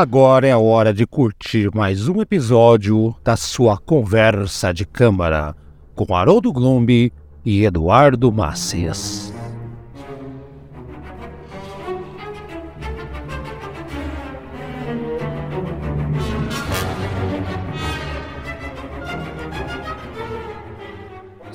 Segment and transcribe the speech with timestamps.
[0.00, 5.54] Agora é a hora de curtir mais um episódio da sua conversa de câmara
[5.94, 7.12] com Haroldo Glombi
[7.44, 9.29] e Eduardo Macias.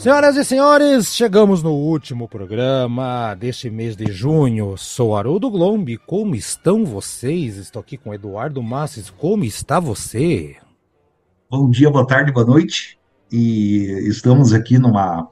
[0.05, 4.77] Senhoras e senhores, chegamos no último programa deste mês de junho.
[4.77, 5.97] Sou Haroldo Glombi.
[5.97, 7.57] Como estão vocês?
[7.57, 9.09] Estou aqui com Eduardo Masses.
[9.09, 10.57] Como está você?
[11.49, 12.99] Bom dia, boa tarde, boa noite.
[13.31, 15.27] E estamos aqui numa.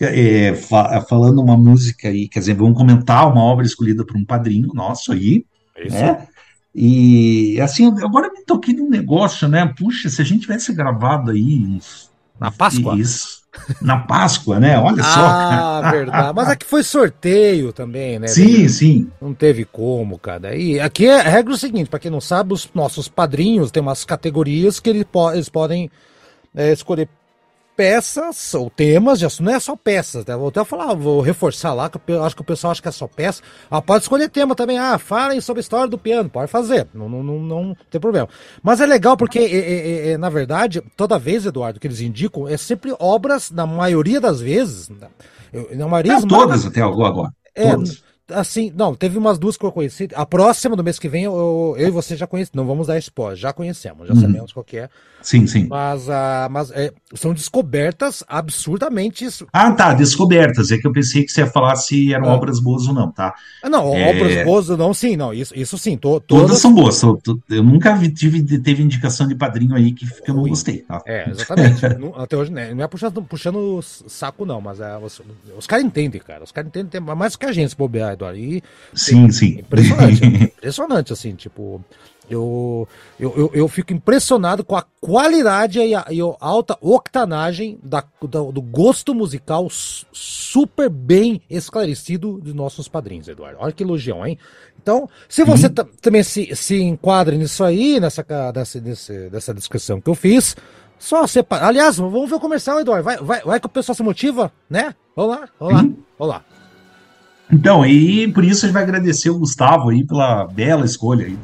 [0.00, 4.24] É, fa falando uma música aí, quer dizer, vamos comentar uma obra escolhida por um
[4.24, 5.44] padrinho nosso aí.
[5.84, 5.94] Isso.
[5.94, 6.26] Né?
[6.74, 9.70] E assim, agora me toquei num negócio, né?
[9.78, 12.10] Puxa, se a gente tivesse gravado aí uns.
[12.40, 12.98] Na Páscoa?
[12.98, 13.41] Isso
[13.80, 14.78] na Páscoa, né?
[14.78, 15.20] Olha só.
[15.20, 16.32] Ah, verdade.
[16.34, 18.26] Mas aqui foi sorteio também, né?
[18.26, 19.10] Sim, sim.
[19.20, 20.56] Não teve como, cara.
[20.56, 23.70] E aqui é a regra é o seguinte, para quem não sabe, os nossos padrinhos
[23.70, 25.90] têm umas categorias que eles, eles podem
[26.54, 27.08] é, escolher
[27.82, 29.46] peças ou temas assunto.
[29.46, 30.36] Não é só peças, né?
[30.36, 32.92] Vou até falar, vou reforçar lá, que eu acho que o pessoal acha que é
[32.92, 33.42] só peça.
[33.68, 34.78] Ah, pode escolher tema também.
[34.78, 36.30] Ah, falem sobre a história do piano.
[36.30, 36.86] Pode fazer.
[36.94, 38.28] Não, não, não, não tem problema.
[38.62, 42.46] Mas é legal porque, é, é, é, na verdade, toda vez, Eduardo, que eles indicam,
[42.46, 44.88] é sempre obras, na maioria das vezes.
[45.74, 47.30] Na maioria é, todas até agora.
[47.54, 50.08] É, todas assim, não, teve umas duas que eu conheci.
[50.14, 52.56] A próxima do mês que vem, eu, eu e você já conhecemos.
[52.56, 54.20] Não vamos dar spoiler, já conhecemos, já uhum.
[54.20, 54.88] sabemos qual é.
[55.22, 55.66] Sim, sim.
[55.68, 59.26] Mas, uh, mas é, são descobertas absurdamente.
[59.52, 60.70] Ah, tá, descobertas.
[60.70, 62.34] É que eu pensei que você ia falar se eram ah.
[62.34, 63.32] obras boas ou não, tá?
[63.62, 64.10] Ah, não, é...
[64.10, 65.96] obras boas ou não, sim, não, isso, isso sim.
[65.96, 66.46] To, todas...
[66.46, 67.00] todas são boas.
[67.48, 70.78] Eu nunca vi, tive, teve indicação de padrinho aí que, que eu não gostei.
[70.78, 71.00] Tá?
[71.06, 71.86] É, exatamente.
[72.16, 75.22] Até hoje, né, não é puxando, puxando saco, não, mas é, os,
[75.56, 76.42] os caras entendem, cara.
[76.42, 78.38] Os caras entendem mais que a gente, se bobear, Eduardo.
[78.38, 78.62] E,
[78.94, 79.58] sim, sim.
[79.58, 80.24] Impressionante,
[80.56, 81.84] impressionante, assim, tipo.
[82.30, 87.78] Eu, eu, eu, eu, fico impressionado com a qualidade e a, e a alta octanagem
[87.82, 93.58] da, da, do gosto musical super bem esclarecido dos nossos padrinhos, Eduardo.
[93.60, 94.38] Olha que elogião, hein?
[94.80, 95.88] Então, se você uhum.
[96.00, 98.24] também se, se enquadra nisso aí, nessa,
[98.82, 100.56] nessa, nessa descrição que eu fiz,
[100.98, 101.66] só separar.
[101.66, 103.04] Aliás, vamos ver o comercial, Eduardo.
[103.04, 104.94] Vai, vai, vai que o pessoal se motiva, né?
[105.14, 105.80] Vamos lá, vamos lá,
[106.18, 106.44] vamos lá.
[107.52, 111.38] Então, e por isso a gente vai agradecer o Gustavo aí pela bela escolha aí.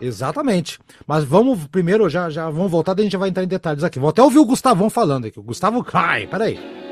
[0.00, 0.78] Exatamente.
[1.06, 3.98] Mas vamos primeiro, já, já vamos voltar, daí a gente vai entrar em detalhes aqui.
[3.98, 5.40] Vou até ouvir o Gustavão falando aqui.
[5.40, 6.85] O Gustavo cai, peraí.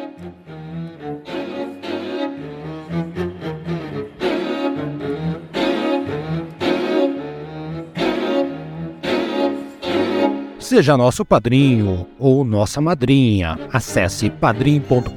[10.65, 13.59] Seja nosso padrinho ou nossa madrinha.
[13.71, 15.11] Acesse padrim.com.br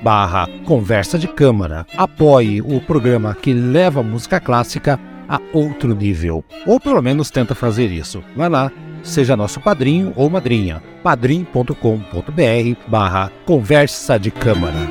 [0.00, 1.84] barra conversa de câmara.
[1.96, 4.96] Apoie o programa que leva a música clássica
[5.28, 6.44] a outro nível.
[6.64, 8.22] Ou pelo menos tenta fazer isso.
[8.36, 8.70] Vai lá,
[9.02, 10.80] seja nosso padrinho ou madrinha.
[11.02, 11.74] padrim.com.br
[12.86, 14.86] barra conversa de câmara.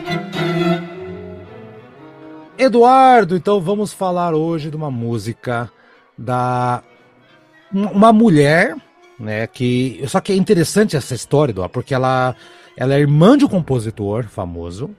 [2.58, 5.72] Eduardo, então vamos falar hoje de uma música
[6.18, 6.84] da
[7.74, 8.76] uma mulher,
[9.20, 12.36] né, que só que é interessante essa história, Eduardo, porque ela
[12.78, 14.90] ela é irmã de um compositor famoso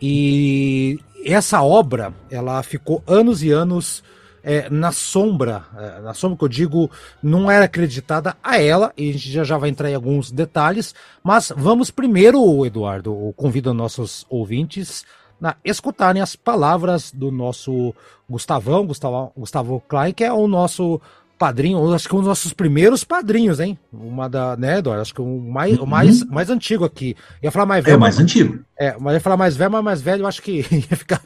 [0.00, 4.02] e essa obra, ela ficou anos e anos
[4.42, 6.90] é, na sombra, é, na sombra que eu digo,
[7.22, 10.94] não era acreditada a ela, e a gente já, já vai entrar em alguns detalhes,
[11.22, 15.04] mas vamos primeiro, Eduardo, convido nossos ouvintes
[15.42, 17.94] a escutarem as palavras do nosso
[18.28, 21.00] Gustavão, Gustavo, Gustavo Klein, que é o nosso
[21.38, 23.78] padrinho, acho que um dos nossos primeiros padrinhos, hein?
[23.92, 25.00] Uma da, né, Eduardo?
[25.00, 25.84] Acho que o mais, uhum.
[25.84, 27.16] o mais, mais antigo aqui.
[27.42, 27.94] Ia falar mais velho.
[27.94, 28.58] É, mais mas, antigo.
[28.78, 31.22] É, mas ia falar mais velho, mas mais velho eu acho que ia ficar,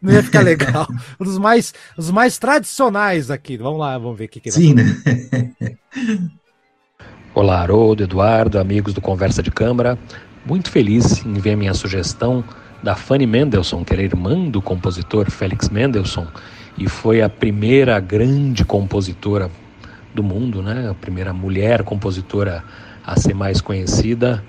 [0.00, 0.86] não ia ficar legal.
[1.20, 3.56] um dos mais, os mais tradicionais aqui.
[3.56, 4.84] Vamos lá, vamos ver o que, que Sim, né?
[7.34, 9.98] Olá, Haroldo, Eduardo, amigos do Conversa de Câmara.
[10.46, 12.44] Muito feliz em ver a minha sugestão
[12.82, 16.26] da Fanny Mendelssohn, que era irmã do compositor Felix Mendelssohn,
[16.76, 19.50] e foi a primeira grande compositora
[20.14, 20.88] do mundo, né?
[20.90, 22.64] A primeira mulher compositora
[23.04, 24.42] a ser mais conhecida.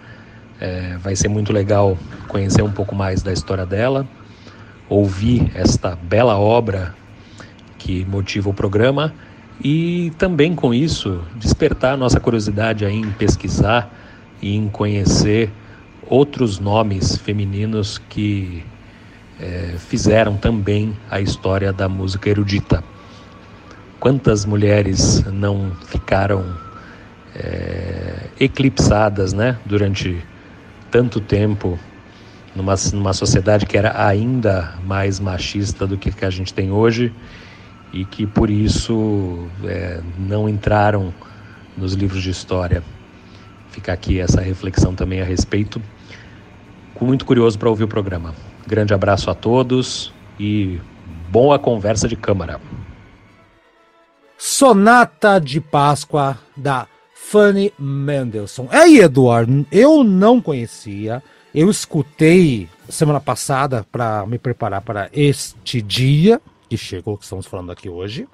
[0.60, 1.98] É, vai ser muito legal
[2.28, 4.08] conhecer um pouco mais da história dela,
[4.88, 6.96] ouvir esta bela obra
[7.78, 9.14] que motiva o programa
[9.62, 13.94] e também com isso despertar nossa curiosidade em pesquisar
[14.42, 15.52] e em conhecer
[16.08, 18.64] outros nomes femininos que
[19.40, 22.84] é, fizeram também a história da música erudita.
[24.00, 26.44] Quantas mulheres não ficaram
[27.36, 30.24] é, eclipsadas né, durante
[30.92, 31.80] tanto tempo
[32.56, 37.14] numa, numa sociedade que era ainda mais machista do que, a gente tem hoje
[37.92, 41.14] e que por isso é, não entraram
[41.78, 42.84] nos livros de história.
[43.72, 45.82] Fica aqui essa reflexão também a respeito.
[47.02, 48.34] Muito curioso para ouvir o programa.
[48.66, 50.80] Grande abraço a todos e
[51.30, 52.62] boa conversa de câmara.
[54.38, 58.68] Sonata de Páscoa da Fanny Mendelssohn.
[58.70, 61.22] Aí, Eduardo, eu não conhecia.
[61.54, 67.72] Eu escutei semana passada para me preparar para este dia que chegou, que estamos falando
[67.72, 68.28] aqui hoje.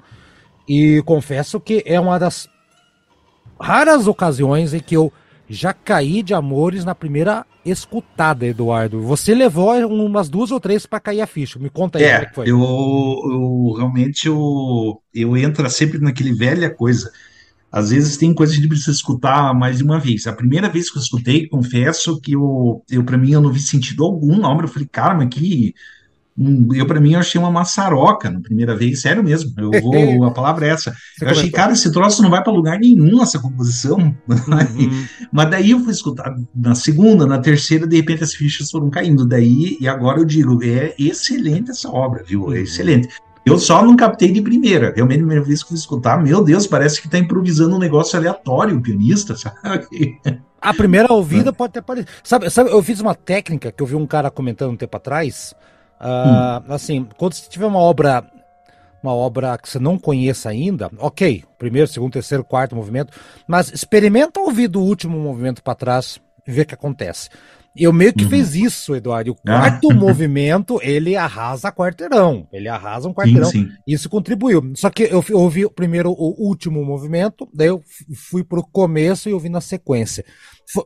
[0.68, 2.48] E confesso que é uma das
[3.60, 5.12] raras ocasiões em que eu
[5.50, 9.02] já caí de amores na primeira escutada, Eduardo.
[9.02, 11.58] Você levou umas duas ou três para cair a ficha.
[11.58, 12.50] Me conta aí é, como é que foi.
[12.50, 17.12] Eu, eu realmente eu, eu entro sempre naquele velha coisa.
[17.72, 20.26] Às vezes tem coisas que a gente precisa escutar mais de uma vez.
[20.28, 23.60] A primeira vez que eu escutei, confesso que eu, eu para mim, eu não vi
[23.60, 24.66] sentido algum na obra.
[24.66, 25.74] Eu falei, cara, mas que
[26.74, 29.54] eu para mim eu achei uma maçaroca na primeira vez, sério mesmo.
[29.58, 30.96] Eu vou, a palavra é essa.
[31.18, 34.16] Você eu achei, cara, esse troço não vai para lugar nenhum essa composição.
[34.70, 35.06] Uhum.
[35.32, 39.26] Mas daí eu fui escutar na segunda, na terceira, de repente as fichas foram caindo.
[39.26, 42.46] Daí e agora eu digo, é excelente essa obra, viu?
[42.46, 42.64] É uhum.
[42.64, 43.10] excelente.
[43.46, 44.94] Eu só não captei de primeira.
[44.96, 48.18] Realmente, a primeira vez que fui escutar, meu Deus, parece que está improvisando um negócio
[48.18, 50.20] aleatório o pianista, sabe?
[50.62, 51.54] A primeira ouvida é.
[51.54, 52.12] pode ter parecido.
[52.24, 55.56] Sabe, sabe, eu fiz uma técnica que eu vi um cara comentando um tempo atrás.
[56.02, 56.74] Hum.
[56.74, 58.26] Assim, quando você tiver uma obra
[59.02, 63.14] uma obra que você não conheça ainda, ok, primeiro, segundo, terceiro, quarto movimento,
[63.48, 67.30] mas experimenta ouvir do último movimento para trás e ver o que acontece.
[67.76, 68.30] Eu meio que uhum.
[68.30, 69.32] fiz isso, Eduardo.
[69.32, 69.60] O ah.
[69.60, 69.94] quarto ah.
[69.96, 72.48] movimento, ele arrasa quarteirão.
[72.52, 73.50] Ele arrasa um quarteirão.
[73.50, 73.72] Sim, sim.
[73.88, 74.74] Isso contribuiu.
[74.76, 77.82] Só que eu ouvi primeiro o último movimento, daí eu
[78.16, 80.26] fui pro começo e ouvi na sequência.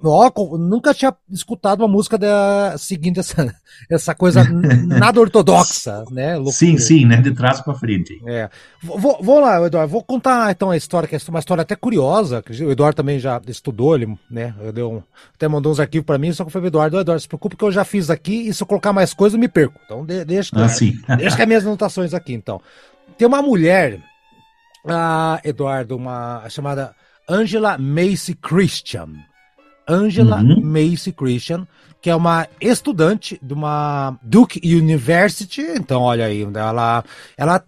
[0.04, 3.54] Ó, nunca tinha escutado uma música da, seguindo essa,
[3.92, 4.44] essa coisa
[4.88, 6.36] nada ortodoxa, né?
[6.36, 6.56] Loucura.
[6.56, 7.18] Sim, sim, né?
[7.18, 8.22] De trás para frente.
[8.26, 8.50] É.
[8.82, 12.42] Vou, vou lá, Eduardo, vou contar então a história, que é uma história até curiosa,
[12.42, 14.56] que o Eduardo também já estudou, ele, né?
[14.62, 15.04] Eu deu um,
[15.36, 17.64] até mandou uns arquivos para mim, só que foi o Eduardo, Eduardo, se preocupe que
[17.64, 19.80] eu já fiz aqui e se eu colocar mais coisa eu me perco.
[19.84, 20.68] Então de, deixa, ah,
[21.18, 22.62] deixa que as minhas anotações aqui, então.
[23.18, 24.00] Tem uma mulher,
[24.88, 26.96] ah, Eduardo, uma chamada
[27.28, 29.10] Angela Macy Christian.
[29.88, 30.62] Angela uhum.
[30.62, 31.68] Macy Christian,
[32.02, 35.62] que é uma estudante de uma Duke University.
[35.62, 37.04] Então, olha aí, ela
[37.38, 37.64] ela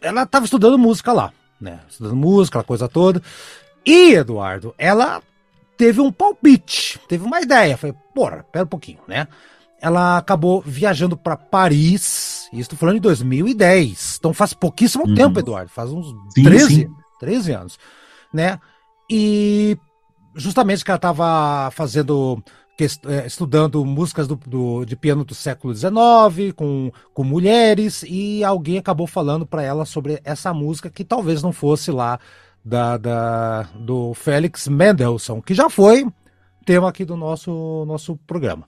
[0.00, 1.80] ela estava estudando música lá, né?
[1.88, 3.22] Estudando música, aquela coisa toda.
[3.84, 5.22] E Eduardo, ela
[5.76, 7.76] teve um palpite, teve uma ideia.
[7.76, 9.26] Falei, porra, pera um pouquinho, né?
[9.80, 14.16] Ela acabou viajando para Paris, e estou falando de 2010.
[14.18, 15.14] Então faz pouquíssimo uhum.
[15.14, 16.90] tempo, Eduardo, faz uns sim, 13, sim.
[17.18, 17.78] 13 anos,
[18.32, 18.58] né?
[19.08, 19.76] E
[20.34, 22.42] justamente que ela estava fazendo
[22.82, 28.78] é, estudando músicas do, do, de piano do século XIX com, com mulheres e alguém
[28.78, 32.18] acabou falando para ela sobre essa música que talvez não fosse lá
[32.64, 36.06] da, da do Félix Mendelssohn, que já foi
[36.64, 38.66] tema aqui do nosso, nosso programa.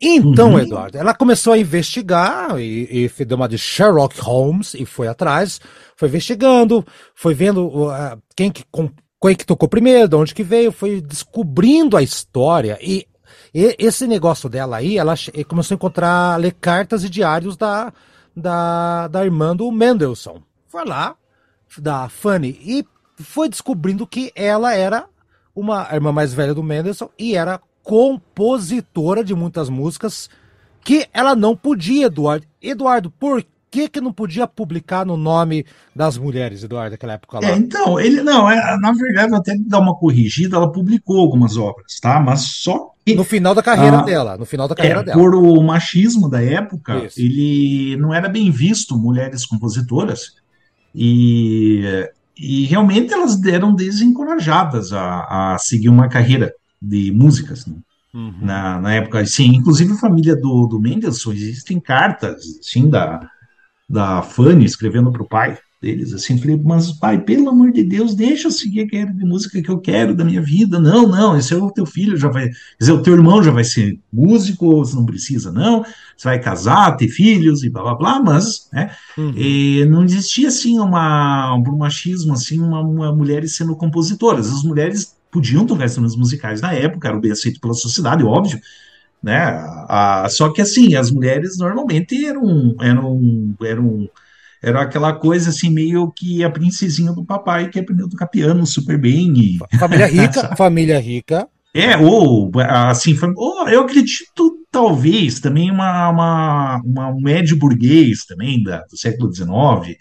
[0.00, 0.58] Então, uhum.
[0.58, 5.60] Eduardo, ela começou a investigar e, e deu uma de Sherlock Holmes e foi atrás,
[5.96, 6.84] foi investigando,
[7.14, 8.64] foi vendo uh, quem que
[9.26, 13.06] quem que tocou primeiro, de onde que veio, foi descobrindo a história e,
[13.54, 15.14] e esse negócio dela aí, ela
[15.48, 17.90] começou a encontrar, ler cartas e diários da,
[18.36, 20.40] da, da irmã do Mendelssohn.
[20.68, 21.16] Foi lá,
[21.78, 22.86] da Fanny, e
[23.22, 25.06] foi descobrindo que ela era
[25.56, 30.28] uma irmã mais velha do Mendelssohn e era compositora de muitas músicas
[30.82, 32.46] que ela não podia, Eduardo.
[32.60, 33.42] Eduardo, por
[33.74, 37.48] que, que não podia publicar no nome das mulheres, Eduardo, naquela época lá?
[37.48, 41.98] É, então, ele não, é, na verdade, até dar uma corrigida, ela publicou algumas obras,
[42.00, 42.20] tá?
[42.20, 45.18] Mas só que, no final da carreira ah, dela, no final da carreira é, dela.
[45.18, 47.20] Por o machismo da época, Isso.
[47.20, 50.36] ele não era bem visto mulheres compositoras
[50.94, 51.82] e,
[52.38, 57.74] e realmente elas deram desencorajadas a, a seguir uma carreira de músicas, né?
[58.14, 58.32] Uhum.
[58.40, 63.28] Na, na época, sim, inclusive a família do, do Mendelssohn, existem cartas, sim, da,
[63.88, 68.14] da Fanny escrevendo para o pai deles, assim, falei, mas pai, pelo amor de Deus,
[68.14, 71.36] deixa eu seguir a carreira de música que eu quero da minha vida, não, não,
[71.36, 74.00] esse é o teu filho, já vai, quer dizer, o teu irmão já vai ser
[74.10, 75.82] músico, você não precisa, não,
[76.16, 79.34] você vai casar, ter filhos e blá, blá, blá, mas, né, uhum.
[79.36, 85.14] e não existia, assim, uma, um machismo, assim, uma, uma mulheres sendo compositoras, as mulheres
[85.30, 88.58] podiam tocar instrumentos musicais na época, eram bem aceitos pela sociedade, óbvio,
[89.24, 89.58] né?
[89.88, 94.10] A, só que assim, as mulheres normalmente eram, eram, eram,
[94.62, 98.66] era aquela coisa assim, meio que a princesinha do papai que aprendeu a tocar piano
[98.66, 99.32] super bem.
[99.38, 99.78] E...
[99.78, 101.48] Família rica, família rica.
[101.74, 108.62] É, ou assim, ou, eu acredito talvez também uma, uma, uma um médio burguês também
[108.62, 109.96] da, do século XIX,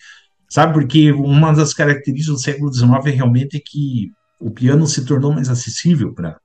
[0.50, 0.74] sabe?
[0.74, 5.50] Porque uma das características do século XIX é realmente que o piano se tornou mais
[5.50, 6.38] acessível para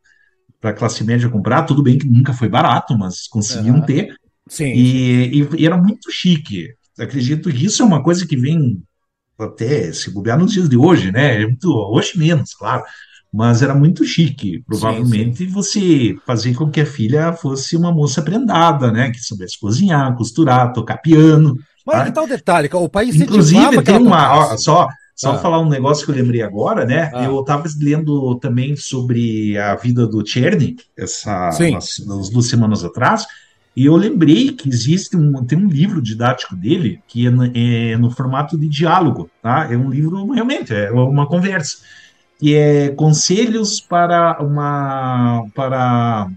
[0.60, 1.62] para a classe média comprar.
[1.62, 3.82] Tudo bem que nunca foi barato, mas conseguiam uhum.
[3.82, 4.14] ter.
[4.48, 6.68] Sim, e, e, e, era muito chique.
[6.98, 8.82] Acredito que isso é uma coisa que vem
[9.38, 11.42] até se bobear nos dias de hoje, né?
[11.42, 12.82] É muito, hoje menos, claro.
[13.32, 15.52] Mas era muito chique, provavelmente, sim, sim.
[15.52, 19.10] você fazer com que a filha fosse uma moça prendada, né?
[19.10, 21.54] Que soubesse cozinhar, costurar, tocar piano.
[21.86, 22.04] Mas tá?
[22.06, 22.70] que tal detalhe?
[22.72, 24.52] O país Inclusive, tem uma.
[24.52, 25.38] Ó, só só ah.
[25.38, 27.10] falar um negócio que eu lembrei agora, né?
[27.12, 27.24] Ah.
[27.24, 33.26] Eu estava lendo também sobre a vida do Czerny, essa, umas, umas duas semanas atrás,
[33.74, 38.12] e eu lembrei que existe um, tem um livro didático dele que é, é, no
[38.12, 39.66] formato de diálogo, tá?
[39.68, 41.78] É um livro realmente, é uma conversa.
[42.38, 46.30] Que é conselhos para uma para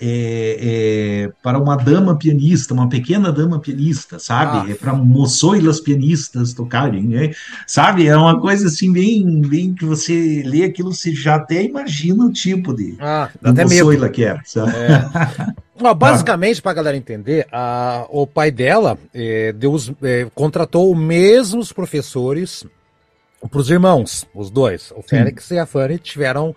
[0.00, 4.70] é, é, para uma dama pianista, uma pequena dama pianista, sabe?
[4.70, 4.72] Ah.
[4.72, 7.32] É para moçoilas pianistas tocarem, né?
[7.66, 8.06] sabe?
[8.06, 12.32] É uma coisa assim bem, bem que você lê aquilo, você já até imagina o
[12.32, 14.12] tipo de, ah, de moçoila medo.
[14.12, 14.30] que é.
[14.30, 15.94] é.
[15.94, 21.72] basicamente, para a galera entender, a, o pai dela é, Deus, é, contratou os mesmos
[21.72, 22.64] professores
[23.50, 25.54] para os irmãos, os dois, o Félix Sim.
[25.54, 26.54] e a Fanny, tiveram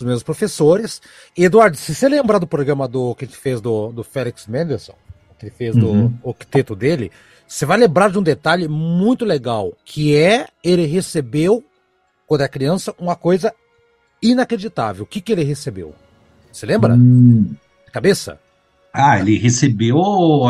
[0.00, 1.00] os meus professores.
[1.36, 4.94] Eduardo, se você lembrar do programa do que ele fez do, do Félix Mendelssohn,
[5.38, 6.08] que ele fez uhum.
[6.08, 7.10] do octeto dele,
[7.46, 11.64] você vai lembrar de um detalhe muito legal, que é ele recebeu,
[12.26, 13.52] quando é criança, uma coisa
[14.22, 15.04] inacreditável.
[15.04, 15.94] O que, que ele recebeu?
[16.52, 16.94] Você lembra?
[16.94, 17.54] Hum.
[17.92, 18.38] Cabeça?
[18.92, 19.96] Ah, ele recebeu,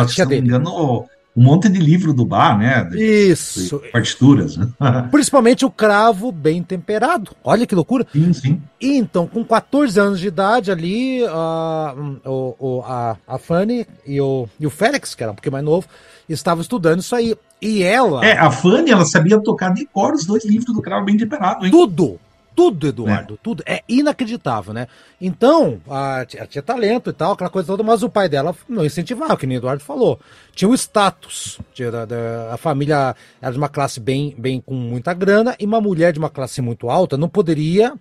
[0.08, 2.84] se não me engano, um monte de livro do bar, né?
[2.84, 3.78] De, Isso.
[3.78, 4.56] De partituras.
[4.56, 4.68] Né?
[5.10, 7.32] Principalmente o cravo bem temperado.
[7.44, 8.06] Olha que loucura.
[8.12, 8.62] Sim, sim.
[8.80, 11.94] E então, com 14 anos de idade ali, a,
[12.24, 15.86] o, a, a Fanny e o, e o Félix, que era um pouquinho mais novo,
[16.28, 17.36] estavam estudando isso aí.
[17.62, 18.24] E ela.
[18.24, 21.64] É, a Fanny, ela sabia tocar de cor os dois livros do cravo bem temperado,
[21.64, 21.70] hein?
[21.70, 22.18] Tudo!
[22.60, 23.38] Tudo, Eduardo, é.
[23.42, 23.62] tudo.
[23.64, 24.86] É inacreditável, né?
[25.18, 28.84] Então, a, ela tinha talento e tal, aquela coisa toda, mas o pai dela não
[28.84, 30.20] incentivava, que nem o Eduardo falou.
[30.54, 31.58] Tinha o status.
[31.72, 35.64] Tinha, da, da, a família era de uma classe bem, bem com muita grana, e
[35.64, 37.94] uma mulher de uma classe muito alta não poderia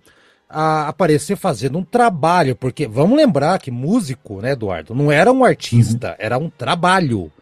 [0.46, 5.42] a, aparecer fazendo um trabalho, porque vamos lembrar que músico, né, Eduardo, não era um
[5.42, 6.16] artista, uhum.
[6.18, 7.32] era um trabalho.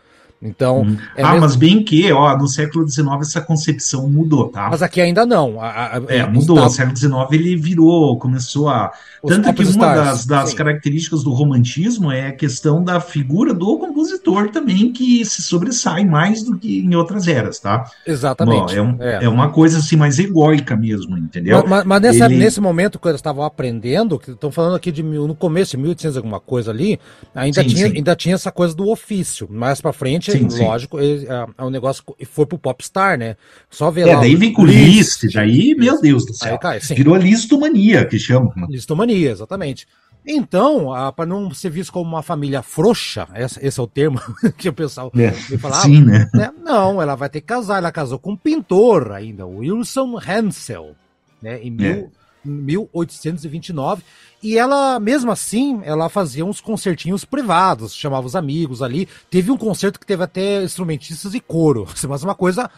[0.40, 0.82] Então.
[0.82, 0.96] Hum.
[1.16, 1.40] É ah, mesmo...
[1.40, 4.68] mas bem que, ó, no século XIX essa concepção mudou, tá?
[4.70, 5.60] Mas aqui ainda não.
[5.60, 6.56] A, a, é, mudou.
[6.56, 8.92] No século XIX ele virou, começou a.
[9.20, 13.76] Os Tanto que uma das, das características do romantismo é a questão da figura do
[13.78, 17.84] compositor também, que se sobressai mais do que em outras eras, tá?
[18.06, 18.76] Exatamente.
[18.76, 19.24] Bom, é, um, é.
[19.24, 21.64] é, uma coisa assim mais egóica mesmo, entendeu?
[21.66, 22.36] Mas, mas nessa, ele...
[22.36, 26.16] nesse momento que eles estavam aprendendo, que estão falando aqui de no começo de 1800
[26.16, 27.00] alguma coisa ali,
[27.34, 27.96] ainda, sim, tinha, sim.
[27.96, 29.48] ainda tinha essa coisa do ofício.
[29.50, 31.26] Mais pra frente sim, lógico, sim.
[31.26, 33.36] É, é um negócio e foi pro Popstar, né?
[33.70, 34.20] Só ver é, lá.
[34.20, 36.58] daí vem com list, list, daí, meu Deus do céu.
[36.58, 38.52] Cai, Virou listomania, que chama.
[38.56, 38.66] Né?
[38.70, 39.86] Listomania, exatamente.
[40.26, 44.20] Então, para não ser visto como uma família frouxa, esse, é o termo
[44.58, 45.82] que o pessoal é, falava.
[45.82, 46.28] Sim, né?
[46.34, 46.50] né?
[46.62, 47.78] Não, ela vai ter que casar.
[47.78, 50.94] Ela casou com um pintor ainda, Wilson Hansel,
[51.40, 51.62] né?
[51.62, 52.06] Em mil, é.
[52.48, 54.02] 1829.
[54.42, 59.08] E ela, mesmo assim, ela fazia uns concertinhos privados, chamava os amigos ali.
[59.30, 62.70] Teve um concerto que teve até instrumentistas e coro, mas uma coisa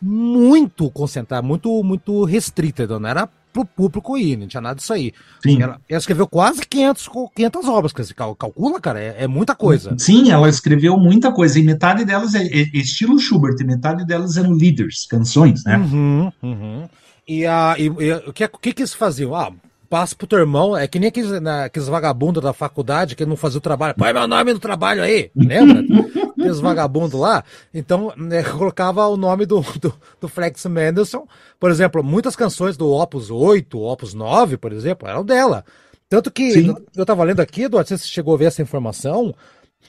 [0.00, 5.12] muito concentrada, muito, muito restrita, não era pro público ir, não tinha nada disso aí.
[5.42, 5.62] Sim.
[5.62, 9.94] Ela, ela escreveu quase 500, 500 obras, dizer, calcula, cara, é, é, muita coisa.
[9.98, 14.36] Sim, ela escreveu muita coisa, e metade delas é, é estilo Schubert, e metade delas
[14.36, 15.76] eram leaders, canções, né?
[15.76, 16.88] Uhum, uhum.
[17.30, 19.36] E, a, e, e o, que, o que que eles faziam?
[19.36, 19.52] Ah,
[19.88, 23.36] passa pro teu irmão, é que nem aqueles, na, aqueles vagabundos da faculdade que não
[23.36, 23.94] faziam o trabalho.
[23.96, 25.80] Põe meu nome no trabalho aí, lembra?
[26.36, 27.44] aqueles vagabundos lá.
[27.72, 31.24] Então, né, colocava o nome do, do, do, Flex Mendelssohn.
[31.60, 35.64] Por exemplo, muitas canções do Opus 8, Opus 9, por exemplo, eram dela.
[36.08, 36.70] Tanto que Sim.
[36.70, 39.32] eu, eu tava lendo aqui, Eduardo, você chegou a ver essa informação,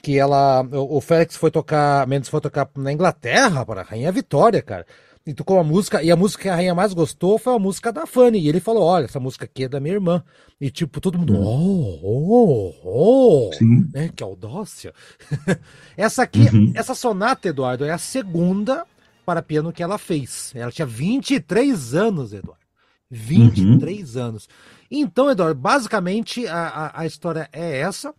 [0.00, 4.12] que ela, o, o Félix foi tocar, Mendes foi tocar na Inglaterra, para a Rainha
[4.12, 4.86] Vitória, cara
[5.26, 7.92] e tocou uma música, e a música que a rainha mais gostou foi a música
[7.92, 8.40] da Fanny.
[8.40, 10.22] E ele falou: Olha, essa música aqui é da minha irmã.
[10.60, 11.44] E tipo, todo mundo, hum.
[11.44, 13.88] oh, oh, oh, Sim.
[13.92, 14.10] né?
[14.14, 14.92] Que audácia.
[15.96, 16.72] essa aqui, uhum.
[16.74, 18.84] essa sonata, Eduardo, é a segunda
[19.24, 20.52] para piano que ela fez.
[20.54, 22.62] Ela tinha 23 anos, Eduardo.
[23.10, 24.22] 23 uhum.
[24.22, 24.48] anos.
[24.90, 28.12] Então, Eduardo, basicamente a, a, a história é essa.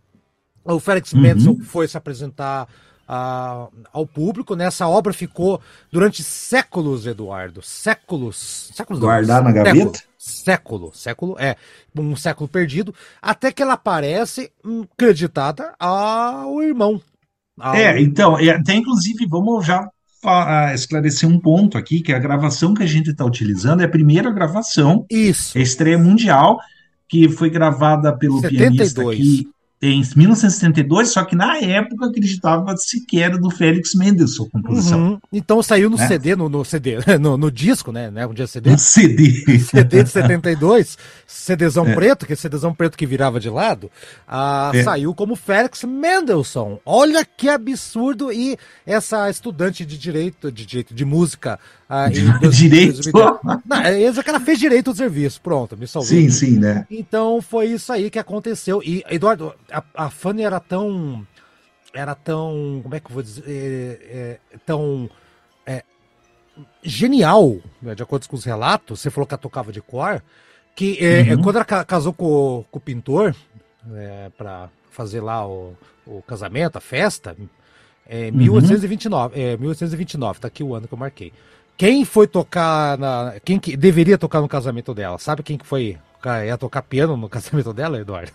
[0.64, 1.20] O Félix uhum.
[1.20, 2.66] Mendelssohn foi se apresentar
[3.08, 4.54] a, ao público.
[4.54, 4.90] Nessa né?
[4.90, 7.62] obra ficou durante séculos, Eduardo.
[7.62, 8.70] Séculos.
[8.74, 10.00] séculos Guardar na gaveta?
[10.18, 11.54] Século, século, é,
[11.94, 14.50] um século perdido, até que ela aparece
[14.96, 16.98] creditada ao irmão.
[17.60, 17.74] Ao...
[17.74, 19.86] É, então, até inclusive, vamos já
[20.74, 24.30] esclarecer um ponto aqui, que a gravação que a gente está utilizando é a primeira
[24.30, 25.58] gravação, Isso.
[25.58, 26.58] é estreia mundial,
[27.06, 28.58] que foi gravada pelo 72.
[28.58, 29.53] pianista aqui
[29.88, 34.98] em 1972, só que na época acreditava-se que era do Félix Mendelssohn, a composição.
[35.12, 35.18] Uhum.
[35.32, 36.06] Então saiu no Né?
[36.08, 38.10] CD, no, no CD, no, no disco, né?
[38.10, 38.26] né?
[38.26, 38.70] Um dia CD.
[38.70, 39.58] Um CD.
[39.60, 41.94] CD de 72, CDzão É.
[41.94, 43.90] preto, que é CDzão preto que virava de lado,
[44.26, 44.82] ah, É.
[44.82, 46.78] saiu como Félix Mendelssohn.
[46.84, 48.32] Olha que absurdo!
[48.32, 51.58] E essa estudante de direito, de direito, de música.
[51.88, 52.08] Ah,
[52.40, 52.94] dois- Direito?
[53.02, 53.60] 2010.
[53.66, 55.40] Não, é que ela fez direito ao serviço.
[55.40, 56.22] Pronto, me salvei.
[56.22, 56.86] Sim, sim, né?
[56.90, 58.82] Então foi isso aí que aconteceu.
[58.84, 61.26] E, Eduardo, a, a Fanny era tão.
[61.92, 62.80] Era tão.
[62.82, 63.44] Como é que eu vou dizer?
[63.46, 65.08] É, é, tão.
[65.66, 65.82] é,
[66.82, 69.00] genial, né, de acordo com os relatos.
[69.00, 70.22] Você falou que ela tocava de cor.
[70.76, 71.42] Que é, Uhum.
[71.42, 73.34] quando ela ca- casou com, o- com o pintor,
[73.94, 77.36] é, para fazer lá o, o casamento, a festa,
[78.08, 78.38] é, Uhum.
[78.38, 81.32] 1829, é, 1829, tá aqui o ano que eu marquei.
[81.76, 83.34] Quem foi tocar na.
[83.44, 85.18] Quem que deveria tocar no casamento dela?
[85.18, 85.98] Sabe quem que foi?
[86.46, 88.32] Ia tocar piano no casamento dela, Eduardo?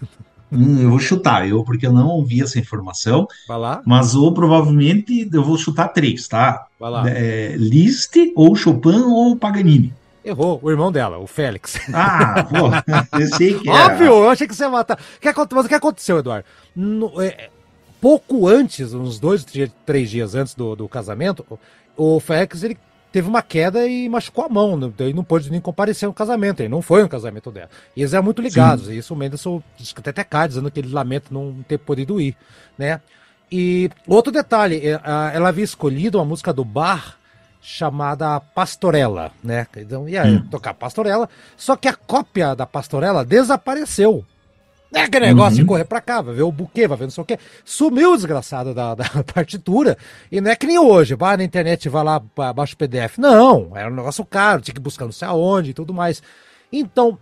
[0.51, 4.34] Hum, eu vou chutar, eu, porque eu não ouvi essa informação, Vai lá, mas ou
[4.34, 6.65] provavelmente eu vou chutar três, tá?
[6.79, 7.10] vai lá.
[7.10, 9.93] É, Liszt, ou Chopin, ou Paganini.
[10.25, 11.79] Errou, o irmão dela, o Félix.
[11.93, 12.69] Ah, pô,
[13.17, 13.74] eu sei que é.
[13.74, 15.00] Óbvio, eu achei que você ia matar.
[15.53, 16.46] Mas o que aconteceu, Eduardo?
[16.75, 17.50] No- é,
[18.01, 19.46] pouco antes, uns dois,
[19.86, 21.46] três, dias antes do, do casamento,
[21.96, 22.77] o Félix ele
[23.12, 24.78] teve uma queda e machucou a mão.
[24.78, 24.92] né?
[24.98, 26.60] Daí não pôde nem comparecer no casamento.
[26.62, 27.70] Ele não foi no casamento dela.
[27.96, 28.88] E eles eram muito ligados.
[28.89, 29.62] E isso o Mendelssohn
[29.98, 32.36] até cai, dizendo que ele lamenta não ter podido ir,
[32.78, 33.01] né?
[33.51, 35.00] E outro detalhe, é,
[35.34, 37.18] ela havia escolhido uma música do Bar
[37.62, 39.68] chamada Pastorela, né?
[39.75, 40.46] Então ia Hum.
[40.50, 44.24] tocar Pastorela, só que a cópia da Pastorela desapareceu.
[44.93, 45.67] É aquele negócio de Uhum.
[45.67, 47.38] correr pra cá, vai ver o buquê, vai ver não sei o quê.
[47.63, 49.98] Sumiu o desgraçado da, da partitura.
[50.31, 52.77] E não é que nem hoje, vai na internet e vai lá, ba- baixa o
[52.77, 53.17] PDF.
[53.19, 56.24] Não, era um negócio caro, tinha que buscar não sei aonde e tudo mais.
[56.74, 57.17] Então,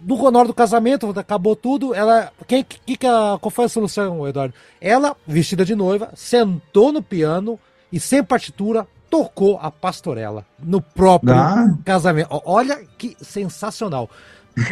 [0.00, 1.94] no, hora do casamento, acabou tudo.
[1.94, 2.32] Ela.
[2.46, 4.54] Quem, que, que a, qual foi a solução, Eduardo?
[4.80, 7.58] Ela, vestida de noiva, sentou no piano
[7.92, 11.66] e sem partitura, tocou a pastorela no próprio Ah.
[11.84, 12.28] casamento.
[12.46, 14.08] Olha que sensacional.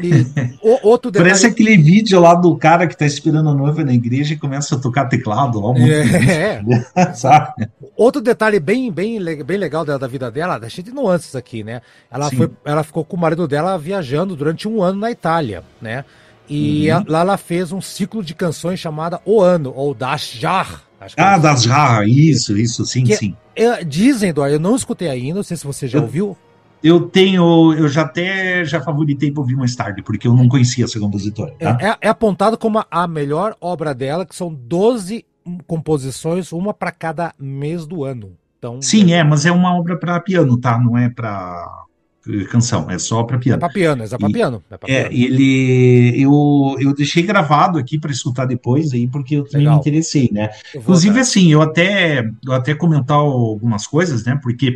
[0.02, 1.30] E o- outro detalhe.
[1.30, 4.74] Parece aquele vídeo lá do cara que tá esperando a noiva na igreja e começa
[4.74, 7.68] a tocar teclado lá, um É, música, sabe?
[7.96, 11.80] Outro detalhe bem, bem, bem legal da, da vida dela, deixa de nuances aqui, né?
[12.10, 12.36] Ela, Sim.
[12.36, 16.04] foi, ela ficou com o marido dela viajando durante um ano na Itália, né?
[16.48, 17.04] E Uhum.
[17.08, 20.82] lá ela fez um ciclo de canções chamada O Ano, ou Das Jar.
[21.00, 21.42] é Ah, isso.
[21.42, 23.36] das jarras, isso, isso, sim, Que- sim.
[23.54, 26.36] É, dizem, Eduardo, eu não escutei ainda, não sei se você já Eu- ouviu.
[26.82, 30.84] Eu tenho, eu já até já favoritei para ouvir mais tarde, porque eu não conhecia
[30.84, 31.78] essa compositora, É, tá?
[31.80, 35.24] é, é apontado como a melhor obra dela, que são 12
[35.66, 38.32] composições, uma para cada mês do ano.
[38.58, 40.78] Então, Sim, é, mas é uma obra para piano, tá?
[40.78, 41.66] Não é para
[42.50, 43.58] canção, é só para É piano.
[43.60, 44.62] pra piano, é pra E- piano.
[44.70, 45.14] É pra É, piano.
[45.24, 49.74] ele eu, eu deixei gravado aqui para escutar depois aí, porque eu também Legal.
[49.76, 50.50] me interessei, né?
[50.74, 51.28] Inclusive, atrás.
[51.28, 54.38] assim, eu até, eu até comentar algumas coisas, né?
[54.42, 54.74] Porque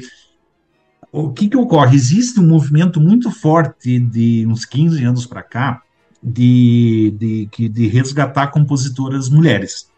[1.13, 1.95] o que que ocorre?
[1.95, 5.83] Existe um movimento muito forte de uns 15 anos para cá
[6.23, 9.91] de, de, de resgatar compositoras mulheres,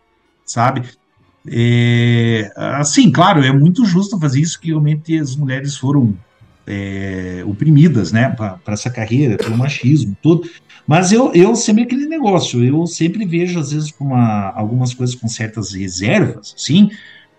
[0.45, 0.83] sabe?
[1.47, 6.17] É, assim, claro, é muito justo fazer isso, que realmente as mulheres foram
[6.67, 10.49] é, oprimidas, né, para essa carreira, pelo machismo, tudo.
[10.87, 15.29] Mas eu, eu sempre aquele negócio, eu sempre vejo, às vezes, uma, algumas coisas com
[15.29, 16.91] certas reservas, sim,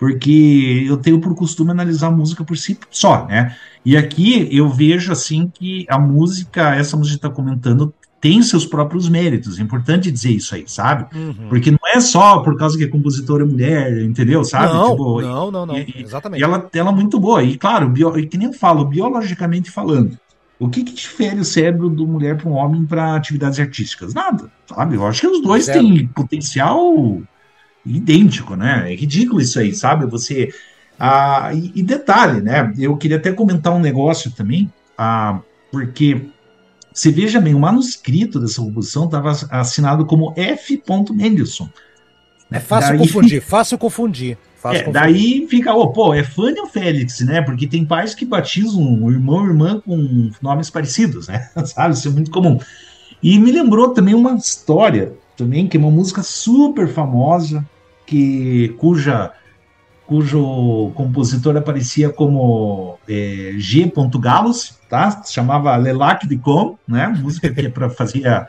[0.06, 3.56] porque eu tenho por costume analisar a música por si só, né?
[3.84, 7.92] E aqui eu vejo, assim, que a música, essa música que está comentando,
[8.22, 9.58] tem seus próprios méritos.
[9.60, 11.08] É importante dizer isso aí, sabe?
[11.18, 11.50] Uhum.
[11.50, 14.44] Porque não é só por causa que a compositora é mulher, entendeu?
[14.44, 14.74] Sabe?
[14.74, 15.78] Não, Tipo, não, não, não.
[15.78, 16.40] e- Exatamente.
[16.40, 17.42] e ela, ela é muito boa.
[17.44, 20.16] E claro, bio, e que nem eu falo, biologicamente falando,
[20.60, 24.14] o que, que difere o cérebro do mulher para um homem para atividades artísticas?
[24.14, 24.96] Nada, sabe?
[24.96, 25.80] Eu acho que os dois Zero.
[25.80, 27.22] têm potencial
[27.86, 28.92] idêntico, né?
[28.92, 30.06] É ridículo isso aí, sabe?
[30.06, 30.50] Você.
[31.00, 32.74] Ah, e, e detalhe, né?
[32.78, 35.40] Eu queria até comentar um negócio também, ah,
[35.72, 36.22] porque
[36.94, 40.82] você veja bem, o manuscrito dessa composição estava assinado como F.
[41.12, 41.68] Mendelssohn.
[42.50, 44.38] É fácil Daí- confundir, fácil confundir.
[44.56, 45.02] Fácil é, confundir.
[45.02, 47.42] daí fica, ô, pô, é Fanny ou Félix, né?
[47.42, 51.50] Porque tem pais que batizam o irmão e irmã com nomes parecidos, né?
[51.66, 51.94] Sabe?
[51.94, 52.58] Isso é muito comum.
[53.22, 57.66] E me lembrou também uma história, também, que é uma música super famosa,
[58.06, 59.32] que, cuja,
[60.06, 63.92] cujo compositor aparecia como é, G.
[64.20, 65.12] Galos, tá?
[65.24, 67.08] Se chamava Lelac de Com, né?
[67.08, 68.48] Música que é para fazer a,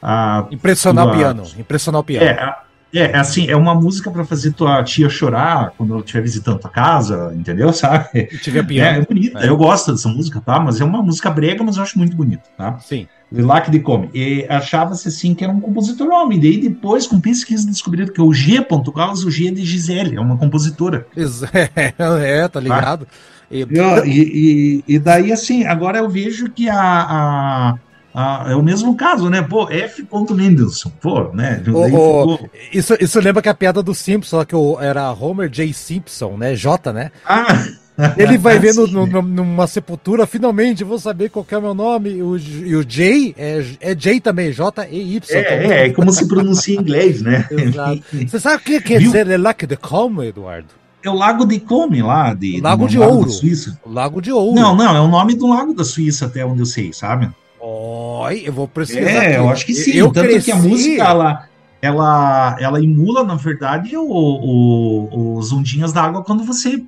[0.00, 1.44] a Impressionar o piano.
[1.58, 2.26] Impressionar o piano.
[2.26, 2.62] é, a-
[2.94, 6.70] É, assim, é uma música para fazer tua tia chorar quando ela estiver visitando tua
[6.70, 7.72] casa, entendeu?
[7.74, 8.26] Sabe?
[8.42, 8.98] Tiver piano.
[8.98, 9.48] É, é bonita, É.
[9.48, 10.60] eu gosto dessa música, tá?
[10.60, 12.78] Mas é uma música brega, mas eu acho muito bonita, tá?
[12.80, 13.06] Sim.
[13.32, 14.10] Lilac de Come.
[14.12, 16.38] E achava-se assim que era um compositor homem.
[16.38, 18.62] Daí depois, com pesquisa, descobriram que o G.
[18.94, 21.06] Carlos, o G é de Gisele, é uma compositora.
[22.22, 23.06] É, tá ligado?
[23.50, 23.66] E- E,
[24.06, 27.74] e, e- e daí, assim, agora eu vejo que a, a-
[28.14, 29.42] a- é o mesmo caso, né?
[29.42, 30.06] Pô, F.
[30.30, 31.62] Mendelssohn, pô, né?
[31.68, 31.84] Ô, ô,
[32.36, 35.72] ficou- Isso, isso lembra que a piada do Simpson, só que o, era Homer J.
[35.72, 36.54] Simpson, né?
[36.54, 37.10] J, né?
[37.26, 37.64] Ah,
[38.16, 41.74] Ele vai ver no- no- numa sepultura, finalmente vou saber qual que é o meu
[41.74, 42.10] nome.
[42.10, 45.22] E o, J- e o J é, é J também, J-E-Y.
[45.30, 47.46] É, é, é como se pronuncia em inglês, né?
[47.52, 48.02] Exato.
[48.26, 49.10] Você sabe o que quer Viu?
[49.12, 50.68] dizer Lac de Como, Eduardo?
[51.04, 53.26] É o Lago de Como lá, de, O Lago de lago Ouro.
[53.26, 53.78] da Suíça.
[53.84, 54.54] O Lago de Ouro.
[54.54, 57.28] Não, não, é o nome do lago da Suíça, até onde eu sei, sabe?
[57.64, 59.00] Oi, eu vou precisar.
[59.00, 59.92] É, eu acho que sim.
[59.92, 60.46] Eu Tanto cresci...
[60.46, 61.48] que a música, ela,
[61.80, 66.82] ela, ela emula, na verdade, o, o- os ondinhas da água quando você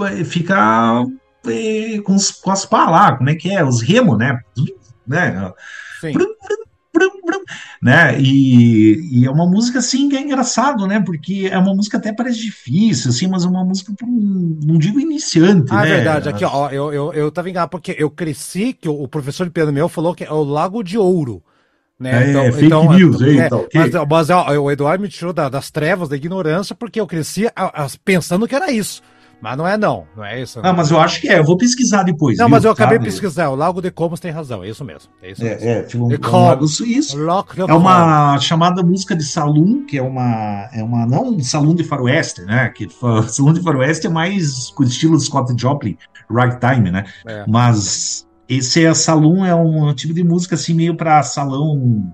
[0.00, 1.02] eh, fica
[1.46, 3.64] eh, com, os, com as pá lá, como é que é?
[3.64, 4.38] Os remos, né?
[5.06, 5.50] né?
[6.00, 6.12] Sim.
[6.98, 7.44] Brum, brum,
[7.82, 8.20] né?
[8.20, 11.00] E, e é uma música assim que é engraçado, né?
[11.00, 14.78] Porque é uma música até parece difícil, assim, mas é uma música para um, não
[14.78, 15.88] digo iniciante, Ah, né?
[15.90, 16.28] é verdade.
[16.28, 19.72] Aqui, ó, eu, eu, eu tava enganado, porque eu cresci, que o, professor de piano
[19.72, 21.42] meu falou que é o Lago de Ouro.
[21.98, 22.32] Né?
[22.46, 23.80] É, fake news, é, eita, ok.
[23.80, 27.48] Mas, mas ó, o Eduardo me tirou da- das trevas, da ignorância, porque eu cresci
[27.56, 29.02] a- a- pensando que era isso.
[29.40, 30.60] Mas não é não, não é isso.
[30.62, 32.36] Ah, mas eu acho que é, eu vou pesquisar depois.
[32.38, 32.50] Não, viu?
[32.50, 33.12] mas eu acabei de Sabe?
[33.12, 35.10] pesquisar, o Lago de Comos tem razão, é isso mesmo.
[35.22, 35.64] É isso mesmo.
[35.64, 37.16] É, é, tipo, um, De é um lago suíço.
[37.56, 41.84] É uma chamada música de salão, que é uma, é uma não um salão de
[41.84, 42.68] faroeste, né?
[42.70, 42.88] Que
[43.28, 45.96] salão de faroeste é mais com estilo Scott Joplin,
[46.30, 47.04] ragtime, né?
[47.26, 47.44] É.
[47.46, 52.12] Mas esse é salão é um tipo de música assim meio para salão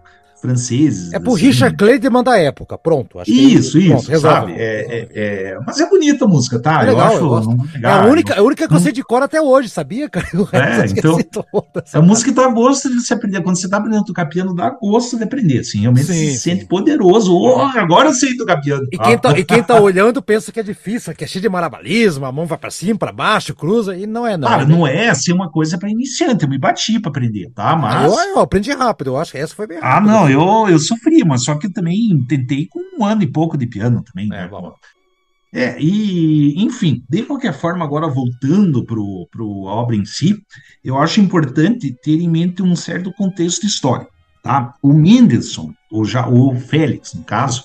[0.49, 1.13] francês.
[1.13, 1.47] É pro assim.
[1.47, 3.19] Richard Clayderman da época, pronto.
[3.25, 4.37] que- Isso, pronto, isso, resolve.
[4.39, 4.53] sabe?
[4.53, 6.83] É, é- é- Mas é bonita a música, tá?
[6.83, 7.51] É legal, eu acho eu gosto.
[7.51, 8.01] muito É legal.
[8.03, 10.27] a única, a única que eu sei de cor até hoje, sabia, cara?
[10.53, 11.19] É, então-
[11.51, 11.95] todas.
[11.95, 13.41] A música dá gosto de você aprender.
[13.43, 15.61] Quando você tá aprendendo a tocar piano, dá gosto de aprender.
[15.61, 16.37] Assim, realmente Sim, se sim.
[16.51, 17.35] sente poderoso.
[17.35, 18.87] Oh, agora eu sei tocar piano.
[18.93, 19.19] E quem, Ah.
[19.19, 22.33] tá, e quem tá olhando pensa que é difícil, que é cheio de marabalismo, a
[22.33, 24.49] mão vai pra cima, pra baixo, cruza, e não é não.
[24.49, 26.45] Cara, não é assim uma coisa para iniciante.
[26.45, 27.75] Eu me bati para aprender, tá?
[27.77, 28.13] Mas.
[28.13, 30.13] Eu, eu aprendi rápido, eu acho que essa foi bem Ah, rápida.
[30.13, 33.57] não, eu, eu sofri, mas só que eu também tentei com um ano e pouco
[33.57, 34.27] de piano também.
[34.27, 34.49] É, né?
[34.49, 34.75] bom.
[35.53, 40.43] É, e, enfim, de qualquer forma, agora voltando para a obra em si,
[40.85, 44.11] eu acho importante ter em mente um certo contexto histórico.
[44.43, 44.75] Tá?
[44.83, 47.65] O Mendelssohn, ou já o Félix, no caso,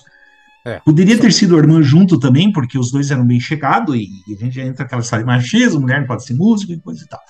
[0.64, 0.78] É.
[0.84, 4.38] poderia ter sido o irmão junto também, porque os dois eram bem chegados, e, a
[4.38, 7.08] gente já entra naquela história de machismo, mulher não pode ser músico e coisa e
[7.08, 7.20] tal.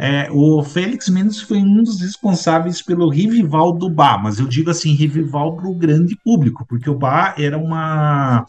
[0.00, 4.70] É, o Félix Mendes foi um dos responsáveis pelo revival do Bach, mas eu digo
[4.70, 8.46] assim, revival para o grande público, porque o Bach era uma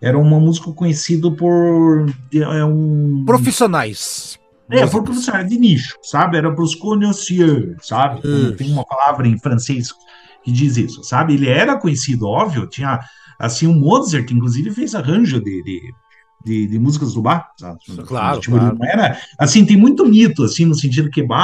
[0.00, 4.38] era uma música conhecido por é um Profissionais.
[4.70, 6.38] é, por profissional de nicho, sabe?
[6.38, 8.20] Era para os connoisseurs, sabe?
[8.20, 8.52] Isso.
[8.56, 9.88] Tem uma palavra em francês
[10.42, 11.34] que diz isso, sabe?
[11.34, 13.00] Ele era conhecido, óbvio, tinha
[13.38, 15.94] assim o Mozart, inclusive fez arranjo de, de,
[16.46, 17.78] de, de músicas do Bach, sabe?
[18.06, 18.76] Claro, Tipo, claro.
[18.78, 21.40] não era assim, tem muito mito assim no sentido que Bach,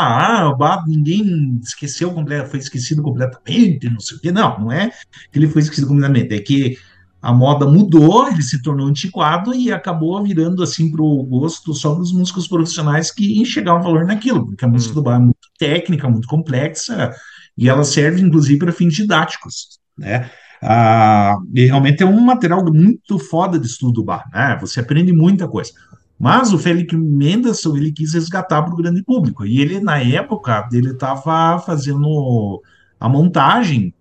[0.50, 4.32] ah, Bach ninguém esqueceu completamente, foi esquecido completamente, não sei o quê.
[4.32, 4.90] Não, não é
[5.30, 6.76] que ele foi esquecido completamente, é que
[7.20, 11.94] a moda mudou, ele se tornou antiquado e acabou virando assim para o gosto só
[11.94, 14.94] dos músicos profissionais que enxergavam valor naquilo, porque a música Hum.
[14.94, 17.12] do Bach é muito técnica, muito complexa
[17.56, 20.30] e ela serve inclusive para fins didáticos, né?
[20.62, 24.56] Ah, e realmente é um material muito foda de estudo do Bach, né?
[24.60, 25.72] Você aprende muita coisa.
[26.18, 30.68] Mas o Félix Mendelssohn ele quis resgatar para o grande público e ele na época
[30.72, 32.62] ele estava fazendo
[33.00, 33.92] a montagem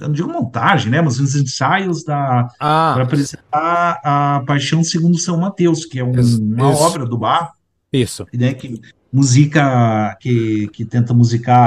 [0.00, 1.02] não digo montagem, né?
[1.02, 6.12] Mas os ensaios da, para Ah, apresentar a Paixão segundo São Mateus, que é um-
[6.18, 6.82] Isso, uma isso.
[6.84, 7.50] obra do Bach,
[7.92, 8.24] isso.
[8.32, 8.54] né?
[8.54, 8.80] Que
[9.12, 11.58] musica, que, que tenta musicar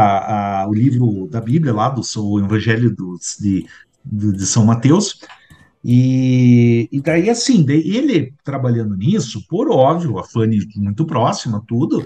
[0.64, 3.66] a- o livro da Bíblia lá do o Evangelho dos- de,
[4.04, 5.20] do- de São Mateus.
[5.84, 12.06] E, e daí assim, ele trabalhando nisso, por óbvio, a Fanny muito próxima, tudo,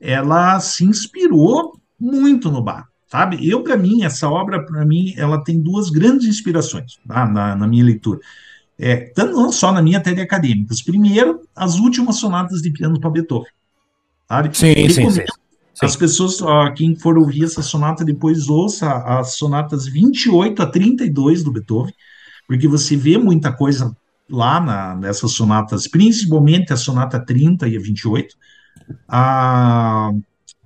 [0.00, 2.86] ela se inspirou muito no Bach.
[3.08, 3.48] Sabe?
[3.48, 7.24] Eu, para mim, essa obra, para mim, ela tem duas grandes inspirações tá?
[7.26, 8.20] na, na minha leitura.
[8.78, 10.82] É, tanto não só na minha tese acadêmicas.
[10.82, 13.50] Primeiro, as últimas sonatas de piano para Beethoven.
[14.28, 14.56] Sabe?
[14.56, 15.22] Sim, sim, sim.
[15.76, 20.66] Recomendo As pessoas, ó, quem for ouvir essa sonata, depois ouça as sonatas 28 a
[20.66, 21.94] 32 do Beethoven,
[22.46, 23.94] porque você vê muita coisa
[24.28, 28.34] lá na, nessas sonatas, principalmente a sonata 30 e a 28.
[29.08, 30.12] Ah,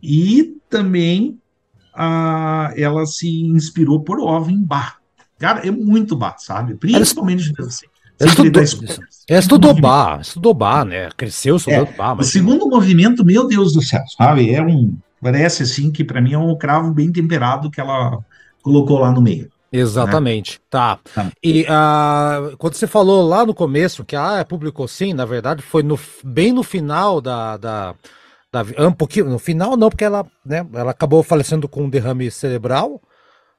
[0.03, 1.41] e também
[1.95, 4.97] ah, ela se inspirou por óbvio em Bach.
[5.39, 6.75] Cara, é muito Bach, sabe?
[6.77, 7.87] Principalmente assim.
[8.21, 8.63] Estudou,
[9.29, 11.09] é, estudou bar, estudou bar, né?
[11.17, 12.15] Cresceu estudando é, bar.
[12.17, 12.29] Mas...
[12.29, 14.55] O segundo movimento, meu Deus do céu, sabe?
[14.55, 14.95] É um.
[15.23, 18.19] Parece assim que para mim é um cravo bem temperado que ela
[18.63, 19.51] colocou lá no meio.
[19.73, 20.65] Exatamente, né?
[20.69, 20.99] tá.
[21.15, 21.31] tá.
[21.43, 25.83] E uh, quando você falou lá no começo que ah, publicou sim, na verdade foi
[25.83, 27.95] no, bem no final da, da,
[28.51, 32.31] da um pouquinho, no final não, porque ela, né, ela acabou falecendo com um derrame
[32.33, 33.01] cerebral,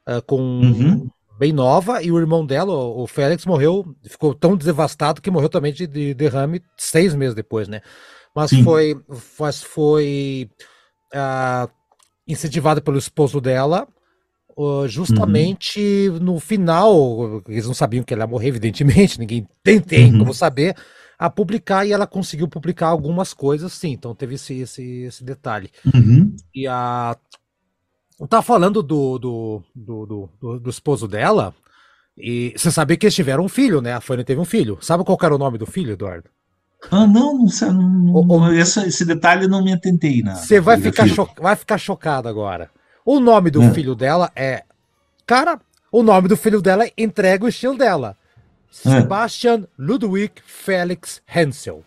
[0.08, 1.10] uh, com uhum.
[1.42, 5.74] Bem nova, e o irmão dela, o Félix, morreu, ficou tão devastado que morreu também
[5.74, 7.82] de, de derrame seis meses depois, né?
[8.36, 8.64] Mas sim.
[8.64, 8.96] foi,
[9.40, 10.48] mas foi
[11.16, 11.68] uh,
[12.28, 13.88] incentivada pelo esposo dela
[14.88, 16.20] justamente uhum.
[16.20, 20.20] no final, eles não sabiam que ela ia morrer, evidentemente, ninguém tem, tem uhum.
[20.20, 20.76] como saber,
[21.18, 25.72] a publicar e ela conseguiu publicar algumas coisas, sim, então teve esse, esse, esse detalhe.
[25.92, 26.36] Uhum.
[26.54, 27.18] E a.
[28.30, 31.54] Tá falando do, do, do, do, do esposo dela,
[32.18, 33.94] e você sabia que eles tiveram um filho, né?
[33.94, 34.78] A Fanny teve um filho.
[34.82, 36.30] Sabe qual era o nome do filho, Eduardo?
[36.90, 40.24] Ah, não, não, não, não esse, esse detalhe não me atentei.
[40.24, 41.06] Você vai, ficar
[41.40, 42.72] vai ficar chocado agora.
[43.06, 43.74] O nome do hum.
[43.74, 44.64] filho dela é.
[45.26, 45.60] Cara,
[45.92, 48.18] o nome do filho dela entrega o estilo dela.
[48.86, 48.92] Hum.
[48.92, 51.84] Sebastian Ludwig Felix Hensel.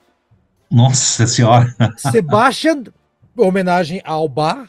[0.70, 1.74] Nossa senhora!
[1.96, 2.84] Sebastian,
[3.36, 4.68] homenagem ao bar.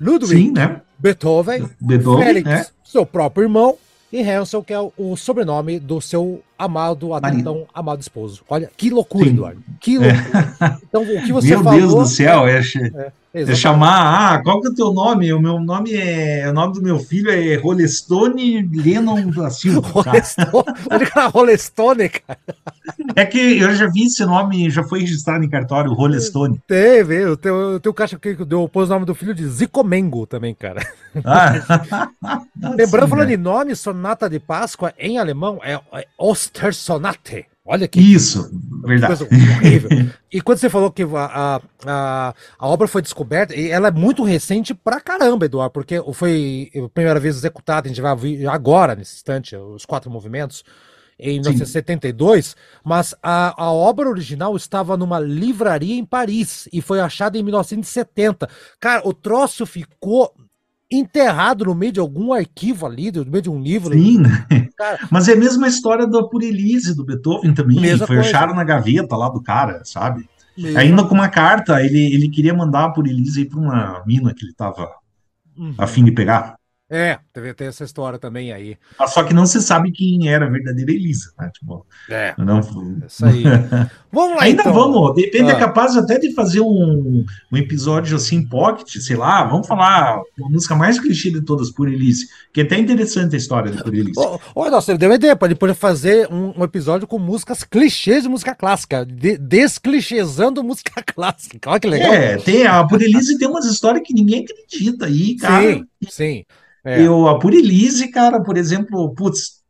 [0.00, 0.80] Ludwig Sim, né?
[1.04, 2.66] Beethoven, Beethoven Felix, né?
[2.82, 3.76] seu próprio irmão,
[4.10, 8.42] e Hansel, que é o sobrenome do seu amado, até então amado esposo.
[8.48, 9.30] Olha, que loucura, Sim.
[9.30, 9.62] Eduardo.
[9.80, 10.56] Que loucura.
[10.60, 10.76] É.
[10.88, 11.78] Então, o que você Meu falou...
[11.78, 12.60] Meu Deus do céu, é,
[13.34, 15.32] é, é, chamar, ah, qual que é o teu nome?
[15.32, 19.88] O meu nome é, o nome do meu filho é Rolestone Lennon da Silva.
[19.88, 22.38] Rolestone, Rolestone, cara.
[23.16, 26.62] É que eu já vi esse nome, já foi registrado em cartório, Rolestone.
[26.68, 30.28] Teve, o teu, o teu caixa que deu, pôs o nome do filho de Zicomengo
[30.28, 30.86] também, cara.
[31.24, 32.08] Ah.
[32.76, 36.06] Lembrando, falando de nome, sonata de Páscoa em alemão é, é
[36.44, 37.46] Ostersonate.
[37.66, 37.98] Olha que.
[37.98, 38.50] Isso,
[38.84, 39.26] verdade.
[40.30, 44.22] e quando você falou que a, a, a obra foi descoberta, e ela é muito
[44.22, 48.94] recente pra caramba, Eduardo, porque foi a primeira vez executada, a gente vai ver agora,
[48.94, 50.62] nesse instante, os quatro movimentos,
[51.18, 52.54] em 1972,
[52.84, 58.48] mas a, a obra original estava numa livraria em Paris e foi achada em 1970.
[58.78, 60.34] Cara, o troço ficou
[60.96, 63.92] enterrado no meio de algum arquivo ali, no meio de um livro.
[63.92, 64.46] Sim, né?
[64.76, 67.98] Cara, mas é a mesma história da Purelise, do Beethoven também.
[67.98, 70.28] Foi achado na gaveta lá do cara, sabe?
[70.56, 70.78] Mesmo.
[70.78, 74.52] Ainda com uma carta, ele, ele queria mandar a Purelise para uma mina que ele
[74.52, 74.88] estava
[75.56, 75.74] uhum.
[75.76, 76.56] a fim de pegar.
[76.90, 78.76] É, deve ter essa história também aí.
[78.98, 81.50] Ah, só que não se sabe quem era a verdadeira Elisa, né?
[81.54, 82.34] Tipo, é.
[82.36, 82.60] Não...
[83.06, 83.42] Isso aí.
[84.12, 84.72] vamos lá, Ainda então.
[84.74, 85.56] vamos, de repente é ah.
[85.56, 90.48] é capaz até de fazer um, um episódio assim, pocket, sei lá, vamos falar a
[90.50, 93.94] música mais clichê de todas, por Elise, que é até interessante a história de Por
[93.94, 94.20] Elise.
[94.54, 98.28] Olha, nossa, deu uma ideia, pode poder fazer um, um, episódio com músicas clichês de
[98.28, 101.70] música clássica, de, desclichêsando música clássica.
[101.70, 102.12] Olha que legal.
[102.12, 105.72] É, tem, a Por Elise tem umas histórias que ninguém acredita aí, cara.
[105.72, 106.44] Sim, sim.
[106.84, 107.00] É.
[107.06, 109.63] Eu, a Purilise, cara, por exemplo, putz,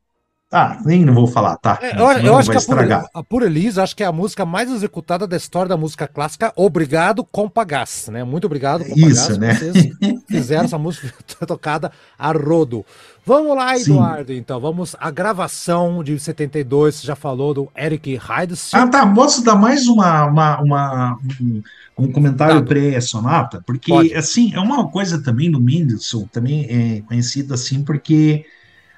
[0.56, 1.80] ah, nem não vou falar, tá?
[1.82, 3.08] É, eu, eu acho que estragar.
[3.12, 6.52] a Purilise, acho que é a música mais executada da história da música clássica.
[6.54, 8.22] Obrigado, Compagás, né?
[8.22, 9.18] Muito obrigado, Compagás.
[9.18, 9.54] Isso, né?
[9.54, 9.96] Vocês
[10.28, 11.12] fizeram essa música
[11.44, 12.86] tocada a rodo.
[13.26, 14.38] Vamos lá, Eduardo, Sim.
[14.38, 14.60] então.
[14.60, 16.94] Vamos à gravação de 72.
[16.94, 18.72] Você já falou do Eric Heides.
[18.74, 19.04] Ah, tá.
[19.12, 21.62] Posso dar mais uma, uma, uma um,
[21.98, 22.66] um, comentário tá.
[22.68, 23.60] pré-sonata?
[23.66, 24.14] Porque, Pode.
[24.14, 28.44] assim, é uma coisa também do Mendelssohn, também é conhecido assim, porque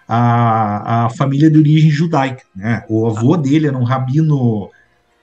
[0.09, 2.85] a, a família de origem judaica, né?
[2.89, 3.37] O avô ah.
[3.37, 4.71] dele era um rabino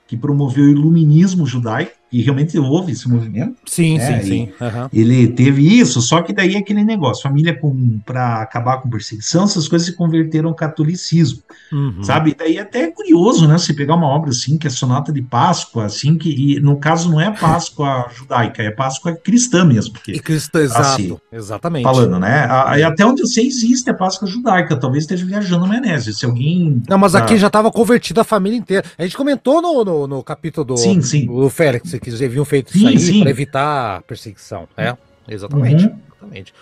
[0.06, 3.56] que promoveu o iluminismo judaico, e realmente houve esse movimento.
[3.66, 4.20] Sim, né?
[4.20, 4.52] sim, sim.
[4.60, 4.88] Uhum.
[4.92, 7.58] Ele teve isso, só que daí aquele negócio, família
[8.06, 12.04] para acabar com perseguição, essas coisas se converteram ao catolicismo, uhum.
[12.04, 12.36] sabe?
[12.38, 13.58] Daí até é curioso, né?
[13.58, 17.20] Você pegar uma obra assim, que é Sonata de Páscoa, assim, que no caso não
[17.20, 19.94] é Páscoa judaica, é Páscoa cristã mesmo.
[19.94, 21.82] Porque, e cristã, exato, assim, exatamente.
[21.82, 22.44] Falando, né?
[22.44, 26.80] A, até onde eu sei existe a Páscoa judaica, talvez esteja viajando Menésio, se alguém...
[26.88, 28.84] Não, mas aqui já estava convertida a família inteira.
[28.96, 31.26] A gente comentou no, no, no capítulo do, sim, sim.
[31.26, 34.68] do Félix, que eles haviam feito sim, isso aí para evitar perseguição.
[34.76, 34.96] É,
[35.28, 35.98] exatamente, uhum.
[36.08, 36.54] exatamente.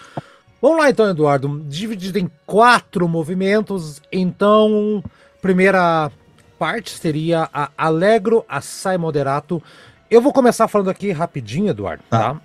[0.60, 1.64] Vamos lá então, Eduardo.
[1.66, 4.00] Dividido em quatro movimentos.
[4.12, 5.02] Então,
[5.40, 6.10] primeira
[6.56, 9.60] parte seria a Allegro Assai Moderato.
[10.08, 12.34] Eu vou começar falando aqui rapidinho, Eduardo, tá?
[12.34, 12.40] tá?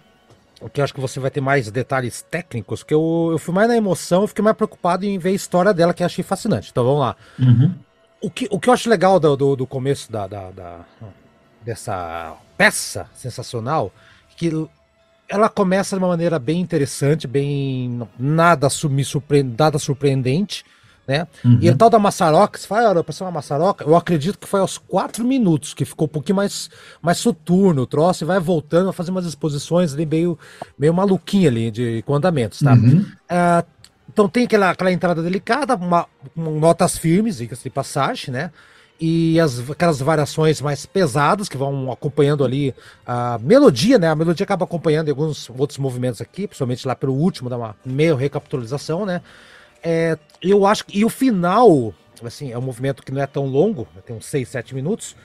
[0.59, 3.67] Porque eu acho que você vai ter mais detalhes técnicos, porque eu, eu fui mais
[3.67, 6.69] na emoção, fiquei mais preocupado em ver a história dela, que eu achei fascinante.
[6.71, 7.15] Então vamos lá.
[7.37, 7.75] Uhum.
[8.19, 10.79] O, que, o que eu acho legal do, do, do começo da, da, da,
[11.67, 13.91] dessa peça sensacional
[14.37, 14.49] que
[15.27, 20.63] ela começa de uma maneira bem interessante, bem nada me surpreende, nada surpreendente,
[21.05, 21.27] né?
[21.43, 21.59] Uhum.
[21.61, 24.77] E a tal da maçaroca, você fala, ah, uma maçaroca, eu acredito que foi aos
[24.77, 26.69] quatro minutos, que ficou um pouquinho mais,
[27.01, 30.39] mais soturno o troço, e vai voltando a fazer umas exposições ali meio,
[30.79, 32.73] meio maluquinha ali de com andamentos, tá?
[32.73, 33.05] Uhum.
[33.29, 33.67] Uh,
[34.09, 38.51] então tem aquela, aquela entrada delicada, uma, uma notas firmes, de passagem, né?
[38.99, 42.73] E as, aquelas variações mais pesadas que vão acompanhando ali
[43.05, 44.09] a melodia, né?
[44.09, 48.15] A melodia acaba acompanhando alguns outros movimentos aqui, principalmente lá pelo último, dá uma meio
[48.15, 49.21] recapitalização, né?
[49.83, 50.97] É, eu acho que.
[50.99, 54.49] E o final, assim, é um movimento que não é tão longo, tem uns 6,
[54.49, 55.15] 7 minutos.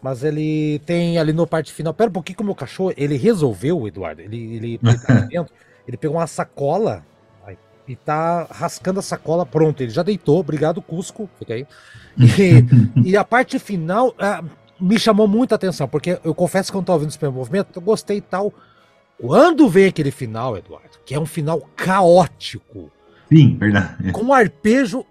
[0.00, 1.92] Mas ele tem ali no parte final.
[1.92, 4.22] Pera um pouquinho que o meu cachorro, ele resolveu, Eduardo.
[4.22, 5.52] Ele, ele, ele, dentro,
[5.88, 7.04] ele pegou uma sacola
[7.88, 9.80] e tá rascando a sacola, pronto.
[9.80, 11.28] Ele já deitou, obrigado, Cusco.
[11.38, 11.66] Fica aí.
[12.18, 12.64] E,
[13.10, 14.48] e a parte final uh,
[14.80, 17.68] me chamou muita atenção, porque eu confesso que eu não tô ouvindo esse primeiro movimento,
[17.74, 18.52] eu gostei e tal.
[19.20, 22.90] Quando vem aquele final, Eduardo, que é um final caótico,
[23.30, 24.10] Sim, verdade.
[24.10, 25.04] Com arpejo,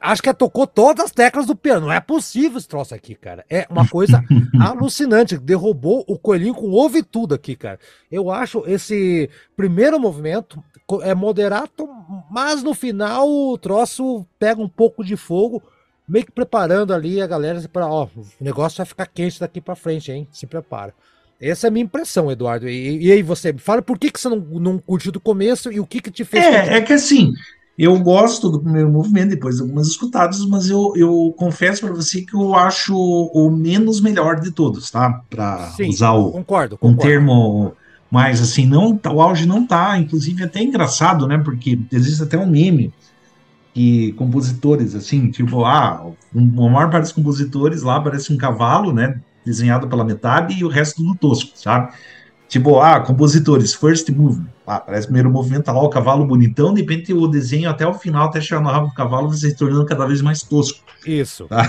[0.00, 1.86] acho que tocou todas as teclas do piano.
[1.86, 3.44] Não é possível esse troço aqui, cara.
[3.48, 4.24] É uma coisa
[4.58, 5.36] alucinante.
[5.36, 7.78] Derrubou o coelhinho com ovo e tudo aqui, cara.
[8.10, 10.64] Eu acho esse primeiro movimento
[11.02, 11.86] é moderato,
[12.30, 15.62] mas no final o troço pega um pouco de fogo,
[16.08, 19.74] meio que preparando ali a galera para, ó, o negócio vai ficar quente daqui para
[19.74, 20.26] frente, hein?
[20.32, 20.94] Se prepara.
[21.40, 22.68] Essa é a minha impressão, Eduardo.
[22.68, 25.78] E, e aí você, fala por que, que você não, não curtiu do começo e
[25.78, 26.44] o que que te fez...
[26.44, 27.32] É, é que assim,
[27.78, 32.22] eu gosto do primeiro movimento, depois de algumas escutadas, mas eu, eu confesso para você
[32.22, 35.22] que eu acho o menos melhor de todos, tá?
[35.30, 36.86] Para usar o, concordo, concordo.
[36.86, 37.72] um termo
[38.10, 41.38] mais assim, não, o auge não tá, inclusive é até engraçado, né?
[41.38, 42.92] Porque existe até um meme
[43.78, 48.92] que compositores, assim, tipo, ah, um, a maior parte dos compositores lá parece um cavalo,
[48.92, 49.20] né?
[49.46, 51.92] Desenhado pela metade e o resto tudo tosco, sabe?
[52.48, 54.48] Tipo, ah, compositores, first movement.
[54.66, 57.86] Ah, parece o primeiro movimento, tá lá o cavalo bonitão, de repente o desenho até
[57.86, 60.82] o final, até chegar no rabo do cavalo, vai se tornando cada vez mais tosco.
[61.06, 61.46] Isso.
[61.46, 61.62] Tá?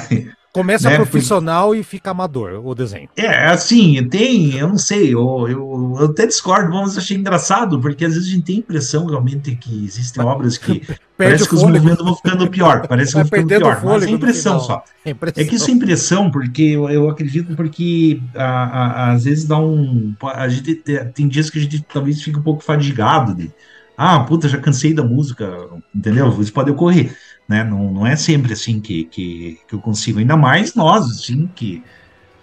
[0.59, 0.95] Começa né?
[0.97, 3.07] profissional e fica amador o desenho.
[3.15, 8.03] É, assim, tem, eu não sei, eu, eu, eu até discordo, mas achei engraçado, porque
[8.03, 10.81] às vezes a gente tem a impressão realmente que existem obras que
[11.17, 14.59] parece que os movimentos vão ficando pior, parece que vão ficando pior, mas é impressão
[14.59, 14.83] só.
[15.05, 15.43] É, impressão.
[15.43, 19.57] é que isso é impressão, porque eu, eu acredito porque a, a, às vezes dá
[19.57, 20.13] um.
[20.21, 20.75] A gente
[21.13, 23.49] tem dias que a gente talvez fica um pouco fadigado de.
[23.97, 25.57] Ah, puta, já cansei da música,
[25.93, 26.29] entendeu?
[26.41, 27.15] Isso pode ocorrer.
[27.49, 27.63] Né?
[27.63, 31.83] Não, não é sempre assim que, que, que eu consigo, ainda mais nós, assim, que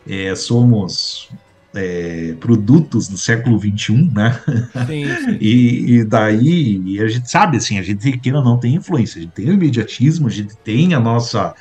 [0.05, 1.31] é, somos
[1.73, 4.41] é, produtos do século XXI, né?
[4.85, 5.39] Sim, sim.
[5.41, 9.23] E, e, daí e a gente sabe assim, a gente que não tem influência, a
[9.23, 11.55] gente tem o imediatismo, a gente tem a nossa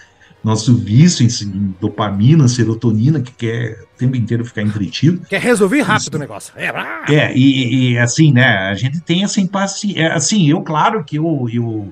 [0.43, 5.25] nosso vício em, dopamina, serotonina, que quer o tempo inteiro ficar entretido.
[5.27, 6.17] Quer resolver rápido Isso.
[6.17, 6.53] o negócio.
[6.55, 6.67] É,
[7.12, 9.99] é e, e, assim, né, a gente tem essa impaciência.
[9.99, 11.91] É, assim, eu, claro que eu, eu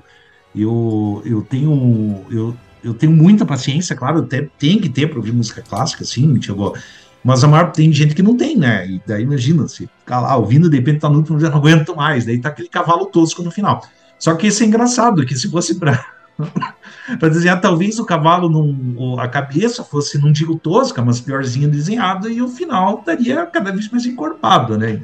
[0.54, 5.32] eu, eu tenho eu, eu tenho muita paciência, claro, até tem que ter para ouvir
[5.32, 6.76] música clássica, assim, tipo,
[7.24, 8.86] mas a maior tem gente que não tem, né?
[8.86, 11.96] E daí imagina, se ficar lá ouvindo, de repente tá no último, já não aguento
[11.96, 13.82] mais, daí tá aquele cavalo tosco no final.
[14.18, 16.04] Só que isso é engraçado, que se fosse para
[17.18, 22.28] para desenhar, talvez o cavalo, não, a cabeça fosse, não digo tosca, mas piorzinha desenhada,
[22.28, 25.00] e o final estaria cada vez mais encorpado, né?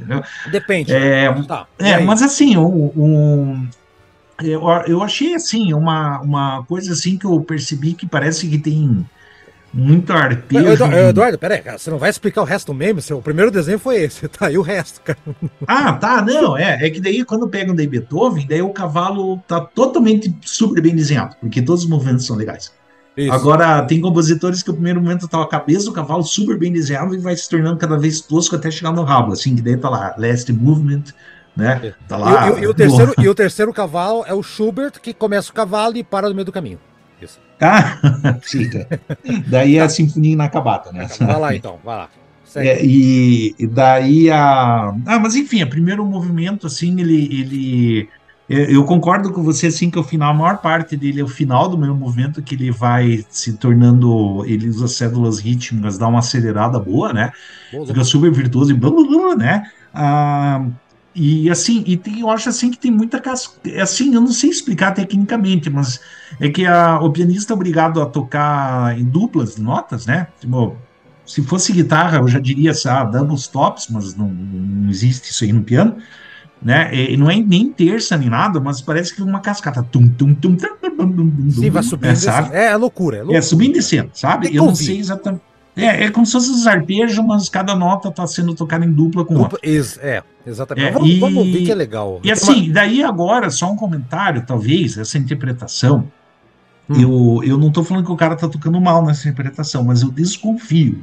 [0.51, 0.93] Depende.
[0.93, 1.67] É, tá.
[1.79, 2.93] é mas assim, o,
[4.43, 9.07] eu, eu achei assim uma, uma coisa assim que eu percebi que parece que tem
[9.73, 10.67] muito arpejo.
[10.67, 13.01] Eduardo, Eduardo peraí, você não vai explicar o resto do meme?
[13.01, 14.47] Seu, o primeiro desenho foi esse, tá?
[14.47, 15.19] aí o resto, cara.
[15.67, 16.87] Ah, tá, não, é.
[16.87, 21.37] É que daí quando pegam daí Beethoven, daí o cavalo tá totalmente super bem desenhado,
[21.41, 22.73] porque todos os movimentos são legais.
[23.17, 23.33] Isso.
[23.33, 27.15] Agora, tem compositores que o primeiro momento tá a cabeça do cavalo super bem desenhado
[27.15, 29.91] e vai se tornando cada vez tosco até chegar no rabo, assim, que daí tá
[29.91, 31.05] lá, last movement,
[31.61, 31.81] né?
[31.85, 31.95] É.
[32.09, 32.51] Tá lá.
[32.51, 35.55] E, e, e, o terceiro, e o terceiro cavalo é o Schubert, que começa o
[35.55, 36.79] cavalo e para no meio do caminho.
[37.21, 37.39] Isso.
[37.61, 37.99] Ah,
[38.43, 38.89] fica.
[39.47, 41.07] Daí é a sinfonia inacabada, né?
[41.21, 42.09] Vai lá então, vai lá.
[42.57, 44.93] É, e, e, daí a.
[45.07, 47.29] Ah, mas enfim, o primeiro movimento, assim, ele.
[47.33, 48.09] ele
[48.53, 51.69] eu concordo com você, assim, que o final, a maior parte dele é o final
[51.69, 54.45] do meu movimento, que ele vai se tornando.
[54.45, 57.31] Ele usa cédulas rítmicas, dá uma acelerada boa, né?
[57.71, 59.71] Boa, Fica super virtuoso e blá blá blá, né?
[59.95, 60.67] Ah,
[61.15, 63.21] e assim, e tem, eu acho assim que tem muita
[63.81, 66.01] assim, eu não sei explicar tecnicamente, mas
[66.39, 70.29] é que a, o pianista é obrigado a tocar em duplas notas, né?
[70.41, 70.77] Tipo,
[71.27, 75.53] se fosse guitarra, eu já diria ah, double stops, mas não, não existe isso aí
[75.53, 75.97] no piano,
[76.63, 76.95] né?
[76.95, 79.83] E não é nem terça nem nada, mas parece que uma cascata.
[79.83, 82.11] Tum, tum, tum, tum, tum, tum, tum, Sim, vai subindo.
[82.11, 82.55] É, sabe?
[82.55, 83.39] É, é loucura, é loucura.
[83.39, 84.55] É subindo e descendo, sabe?
[84.55, 85.43] Eu não sei exatamente.
[85.85, 89.25] É, é como se fosse os arpejos, mas cada nota está sendo tocada em dupla
[89.25, 89.71] com dupla, outra.
[90.01, 90.89] É, exatamente.
[90.89, 92.21] É, vamos, e, vamos ouvir que é legal.
[92.23, 92.75] E assim, uma...
[92.75, 96.11] daí agora, só um comentário, talvez, essa interpretação.
[96.89, 97.01] hum.
[97.01, 100.11] eu, eu não estou falando que o cara está tocando mal nessa interpretação, mas eu
[100.11, 101.01] desconfio.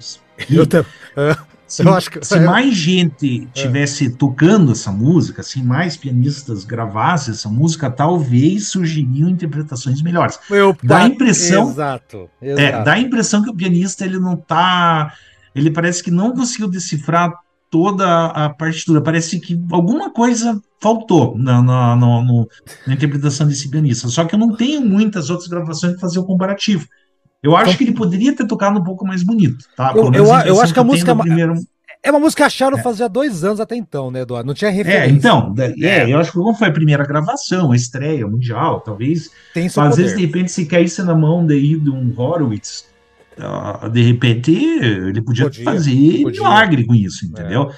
[0.49, 1.37] Eu, uh,
[1.67, 4.09] se, que, se mais gente tivesse é.
[4.09, 10.39] tocando essa música, se mais pianistas gravassem essa música, talvez surgiriam interpretações melhores.
[10.49, 12.61] Eu, dá a impressão, exato, exato.
[12.61, 15.13] É, dá a impressão que o pianista ele não está,
[15.53, 17.33] ele parece que não conseguiu decifrar
[17.69, 19.01] toda a partitura.
[19.01, 22.23] Parece que alguma coisa faltou na, na, na,
[22.87, 24.07] na interpretação desse pianista.
[24.07, 26.87] Só que eu não tenho muitas outras gravações para fazer o comparativo.
[27.41, 29.93] Eu acho então, que ele poderia ter tocado um pouco mais bonito, tá?
[29.95, 31.15] Eu, eu, eu, acho que a música.
[31.15, 31.55] Primeiro...
[32.03, 32.81] É uma música que acharam é.
[32.81, 34.47] fazia dois anos até então, né, Eduardo?
[34.47, 35.05] Não tinha é, referência.
[35.05, 39.29] É, então, é, eu acho que como foi a primeira gravação, a estreia mundial, talvez.
[39.53, 40.03] Tem seu às poder.
[40.03, 42.85] vezes, de repente, se caísse na mão daí de um Horowitz,
[43.37, 46.41] uh, de repente, ele podia, podia fazer podia.
[46.41, 47.71] milagre com isso, entendeu?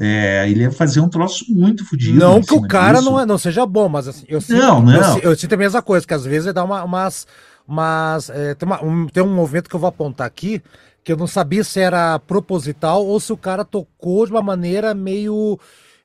[0.00, 0.44] É.
[0.44, 0.50] é.
[0.50, 2.18] ele ia fazer um troço muito fodido.
[2.18, 5.18] Não que o cara não, é, não seja bom, mas assim, eu sinto, não, não.
[5.18, 7.26] Eu, eu sinto a mesma coisa, que às vezes ele dá uma, umas
[7.66, 10.62] mas é, tem, uma, um, tem um movimento que eu vou apontar aqui,
[11.02, 14.94] que eu não sabia se era proposital ou se o cara tocou de uma maneira
[14.94, 15.58] meio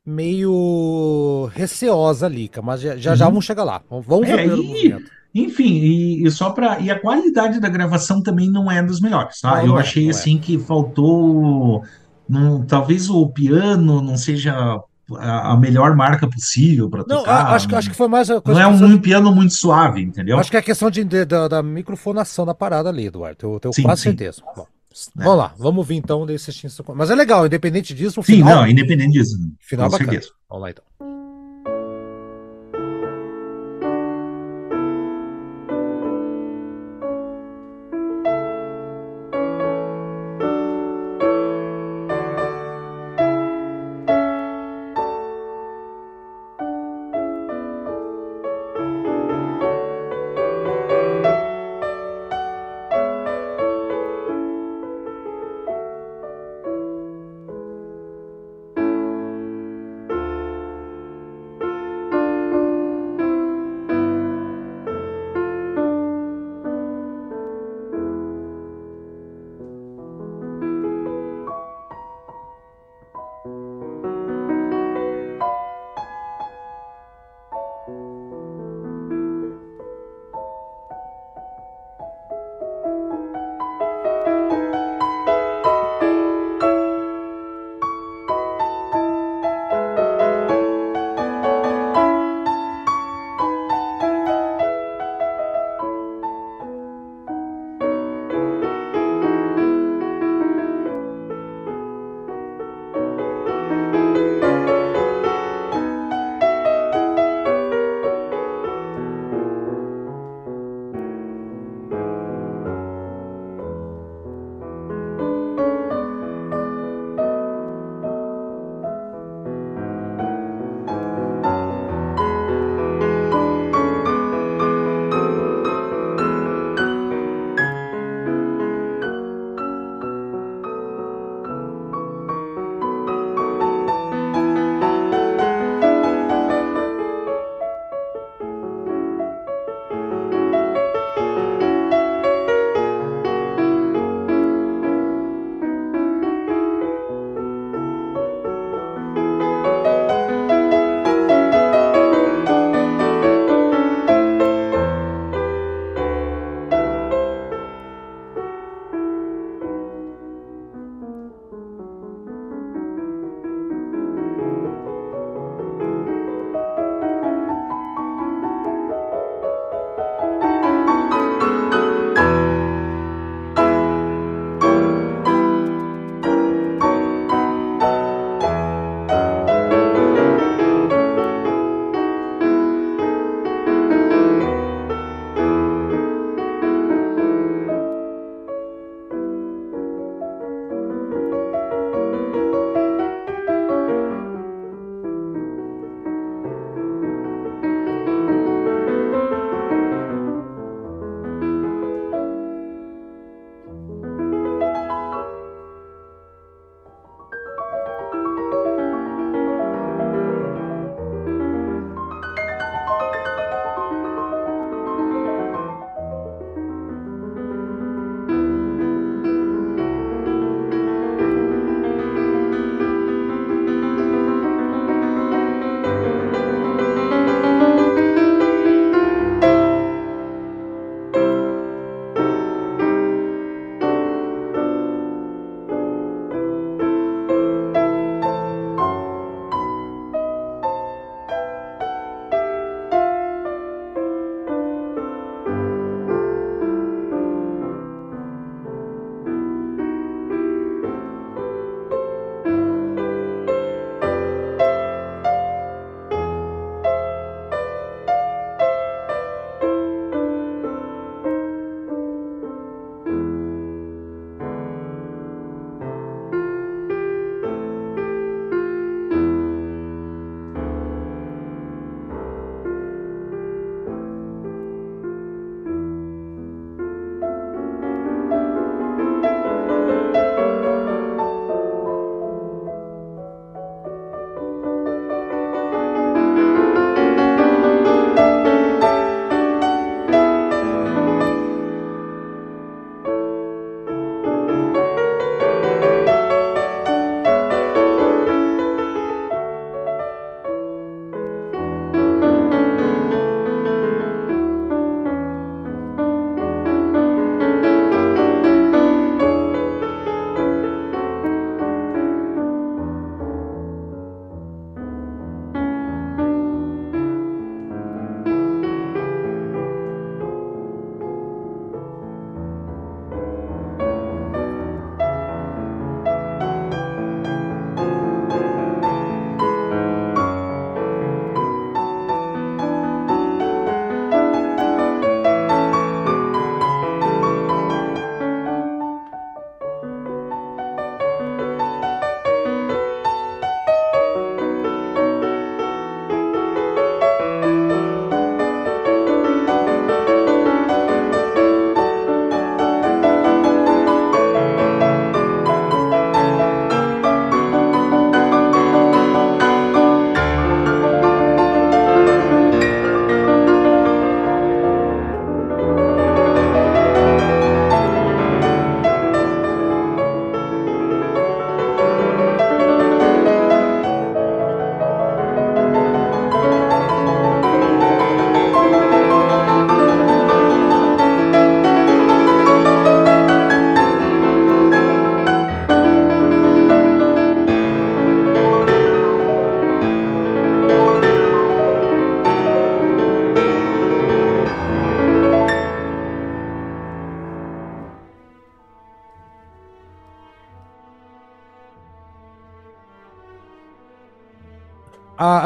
[0.05, 3.15] meio receosa ali, mas já já, uhum.
[3.17, 3.81] já vamos chegar lá.
[3.89, 5.11] Vamos ver é, o movimento.
[5.33, 9.39] Enfim, e, e, só para e a qualidade da gravação também não é dos melhores,
[9.39, 9.57] tá?
[9.57, 11.83] Não, eu não é, achei é, assim que faltou,
[12.27, 14.81] não, talvez o piano não seja
[15.17, 17.45] a, melhor marca possível para tocar.
[17.45, 18.59] Não, acho, que, acho que foi mais a coisa.
[18.59, 20.37] Não é um, piano muito suave, entendeu?
[20.37, 23.37] Acho que é questão de, de, da, da, microfonação da parada ali, Eduardo.
[23.41, 24.09] Eu tenho sim, quase sim.
[24.09, 24.41] certeza.
[24.55, 25.23] Bom, é.
[25.23, 26.51] Vamos lá, vamos vir então desse
[26.95, 28.21] Mas é legal, independente disso.
[28.23, 29.37] Sim, final, não, independente disso.
[29.59, 30.11] Final bacana.
[30.11, 30.33] certeza.
[30.49, 31.18] Vamos lá então.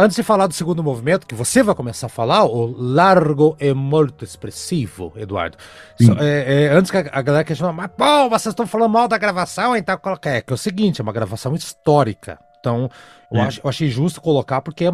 [0.04, 3.74] Antes de falar do segundo movimento, que você vai começar a falar, o largo e
[3.74, 5.58] molto expressivo, Eduardo.
[6.00, 9.08] So, é, é, antes que a, a galera questione, mas pô, vocês estão falando mal
[9.08, 10.30] da gravação, então coloca.
[10.30, 12.38] É que é o seguinte, é uma gravação histórica.
[12.60, 12.90] Então,
[13.32, 13.44] eu, É.
[13.44, 14.86] acho, eu achei justo colocar, porque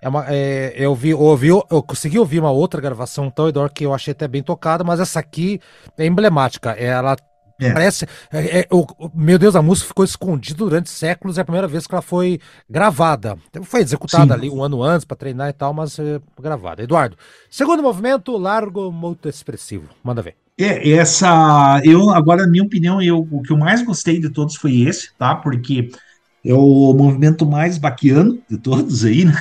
[0.00, 3.72] é uma, é, eu, vi, eu, ouvi, eu consegui ouvir uma outra gravação tão Eduardo,
[3.74, 5.60] que eu achei até bem tocada, mas essa aqui
[5.96, 6.70] é emblemática.
[6.72, 7.16] Ela
[7.64, 7.72] É.
[7.72, 8.06] parece.
[8.32, 11.86] é, é, o- meu Deus, a música ficou escondida durante séculos, é a primeira vez
[11.86, 13.36] que ela foi gravada.
[13.50, 14.40] Então, Foi executada Sim.
[14.40, 16.82] ali um ano antes para treinar e tal, mas é, gravada.
[16.82, 17.16] Eduardo,
[17.50, 19.88] segundo movimento, largo, muito expressivo.
[20.02, 20.34] Manda ver.
[20.58, 21.80] É, essa.
[21.84, 25.10] Eu, agora, na minha opinião, eu, o que eu mais gostei de todos foi esse,
[25.18, 25.34] tá?
[25.34, 25.90] Porque
[26.44, 29.34] é o movimento mais baquiano de todos aí, né?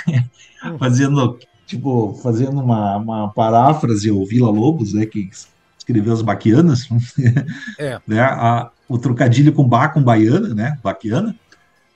[0.63, 0.77] Uhum.
[0.77, 5.05] Fazendo, tipo, fazendo uma, uma paráfrase ao Vila Lobos, né?
[5.05, 5.29] Que
[5.81, 6.87] escreveu as baquianas,
[7.77, 7.99] É.
[8.07, 8.21] né?
[8.21, 10.77] A, o trocadilho com ba com baiana, né?
[10.83, 11.35] Baquiana.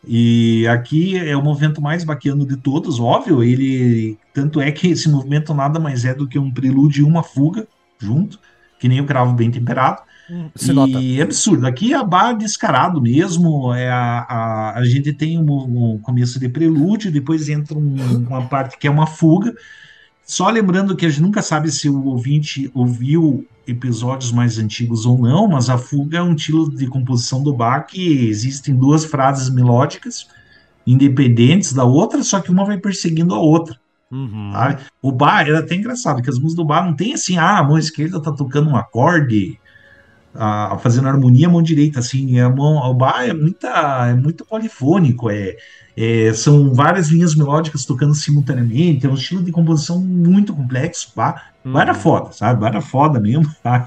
[0.08, 3.44] E aqui é o movimento mais baquiano de todos, óbvio.
[3.44, 7.24] Ele tanto é que esse movimento nada mais é do que um prelúdio e uma
[7.24, 7.68] fuga
[8.00, 8.40] junto,
[8.80, 10.02] que nem o cravo bem temperado.
[10.56, 11.00] Se e nota.
[11.04, 11.66] é absurdo.
[11.68, 13.74] Aqui é a bar descarado mesmo.
[13.74, 18.44] É a, a, a gente tem um, um começo de prelúdio, depois entra um- uma
[18.44, 19.54] parte que é uma fuga.
[20.26, 25.18] Só lembrando que a gente nunca sabe se o ouvinte ouviu episódios mais antigos ou
[25.18, 29.50] não, mas a fuga é um estilo de composição do Bach que existem duas frases
[29.50, 30.28] melódicas
[30.86, 33.80] independentes da outra, só que uma vai perseguindo a outra.
[34.12, 34.52] Uhum.
[34.54, 34.84] Sabe?
[35.02, 37.64] O bar era até engraçado, que as músicas do bar não tem assim, ah, a
[37.64, 39.60] mão esquerda tá tocando um acorde,
[40.34, 44.46] ah, fazendo harmonia, a mão direita, assim, a mão, o bar é, muita, é muito
[44.46, 45.56] polifônico, é,
[45.98, 51.50] é, são várias linhas melódicas tocando simultaneamente, é um estilo de composição muito complexo, pá.
[51.66, 52.00] Era Uhum.
[52.00, 52.64] foda, sabe?
[52.64, 53.86] Era foda mesmo, tá?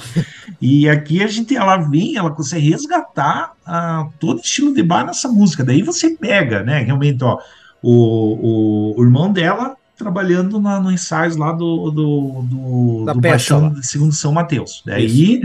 [0.61, 5.29] E aqui a gente, ela vem, ela consegue resgatar ah, todo estilo de bar nessa
[5.29, 5.63] música.
[5.65, 6.81] Daí você pega, né?
[6.81, 7.39] Realmente, ó,
[7.81, 13.21] o, o, o irmão dela trabalhando na, no ensaios lá do, do, do, Da do
[13.21, 13.69] lá.
[13.69, 14.83] de segundo São Mateus.
[14.87, 15.43] Daí,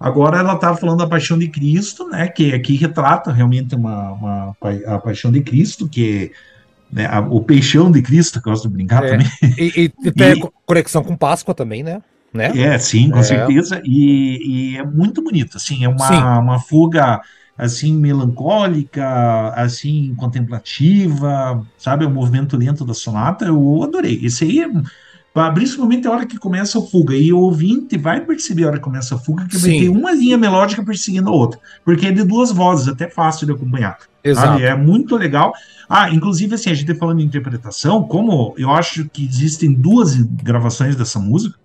[0.00, 2.28] agora ela tá falando da Paixão de Cristo, né?
[2.28, 6.32] Que aqui retrata realmente uma, uma, a Paixão de Cristo, que
[6.92, 9.08] né, a- o peixão de Cristo, que eu gosto de brincar É.
[9.08, 9.26] também.
[9.56, 12.02] E, e, e tem E- co- conexão com Páscoa também, né?
[12.32, 12.58] né?
[12.58, 13.22] É, sim, com É.
[13.22, 13.80] certeza.
[13.84, 16.24] E, e é muito bonito, assim, é Sim.
[16.24, 17.20] uma, uma fuga
[17.56, 24.18] assim melancólica, assim contemplativa, sabe, o movimento lento da sonata, eu adorei.
[24.24, 24.68] Esse aí, é,
[25.54, 28.84] principalmente a hora que começa a fuga, e o ouvinte vai perceber a hora que
[28.84, 29.80] começa a fuga que vai Sim.
[29.80, 33.52] ter uma linha melódica perseguindo a outra, porque é de duas vozes, até fácil de
[33.52, 33.98] acompanhar.
[34.22, 34.48] Exato.
[34.48, 34.64] Sabe?
[34.64, 35.52] É muito legal.
[35.88, 40.94] Ah, inclusive, assim, a gente falando em interpretação, como eu acho que existem duas gravações
[40.94, 41.58] dessa música,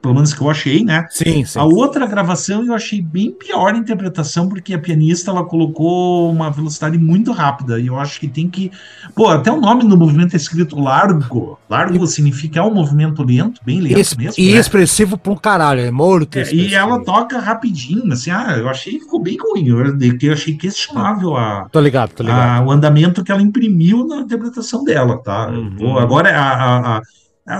[0.00, 1.06] pelo menos que eu achei, né?
[1.10, 1.58] Sim, sim.
[1.58, 6.48] A outra gravação eu achei bem pior a interpretação, porque a pianista ela colocou uma
[6.50, 7.80] velocidade muito rápida.
[7.80, 8.70] E eu acho que tem que.
[9.14, 11.58] Pô, até o nome do movimento é escrito largo.
[11.68, 14.34] Largo significa é um movimento lento, bem lento mesmo.
[14.38, 14.58] e né?
[14.58, 18.94] expressivo pra um caralho, é muito É, e ela toca rapidinho, assim, ah, eu achei
[18.94, 19.68] que ficou bem ruim.
[19.68, 19.78] Eu,
[20.22, 22.62] eu achei questionável a, Tô ligado, tô ligado.
[22.62, 25.48] a- o andamento que ela imprimiu na interpretação dela, tá?
[25.48, 25.76] Uhum.
[25.76, 27.02] Pô, agora a, a- a- a-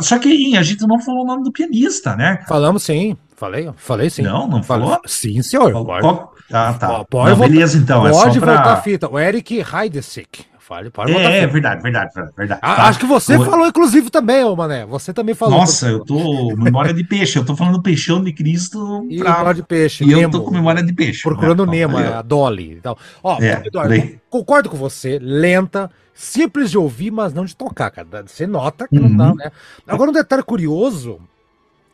[0.01, 2.43] só que a gente não falou o nome do pianista, né?
[2.49, 3.16] Falamos sim.
[3.37, 4.22] Falei, falei sim.
[4.22, 4.99] Não, não falou?
[5.07, 5.70] Sim, senhor.
[5.72, 7.05] Qual- Pode, Ah, tá.
[7.05, 8.07] Pode- Não, voltar- beleza, então.
[8.07, 8.55] é pode só pra...
[8.55, 9.09] voltar a fita.
[9.11, 10.45] O Eric Heidesick.
[10.67, 12.59] Fale, pode É, é verdade, verdade, verdade.
[12.62, 12.89] Ah.
[12.89, 14.87] Acho que você O- falou, inclusive, também, ô Mané.
[14.87, 15.59] Você também falou.
[15.59, 16.57] Nossa, eu tô.
[16.57, 17.39] Memória de peixe.
[17.39, 19.33] Eu tô falando peixão de Cristo E pra...
[19.33, 20.05] memória de peixe.
[20.05, 20.33] E eu Nemo.
[20.33, 21.23] tô com memória de peixe.
[21.23, 21.73] Procurando né?
[21.73, 22.97] Nemo, Então, é, a Dolly e tal.
[23.23, 23.95] Ó, É, Eduardo,
[24.31, 28.25] concordo com você, lenta, simples de ouvir, mas não de tocar, cara.
[28.27, 29.11] Você nota que Uhum.
[29.11, 29.53] não dá, né?
[29.87, 31.19] Agora, um detalhe curioso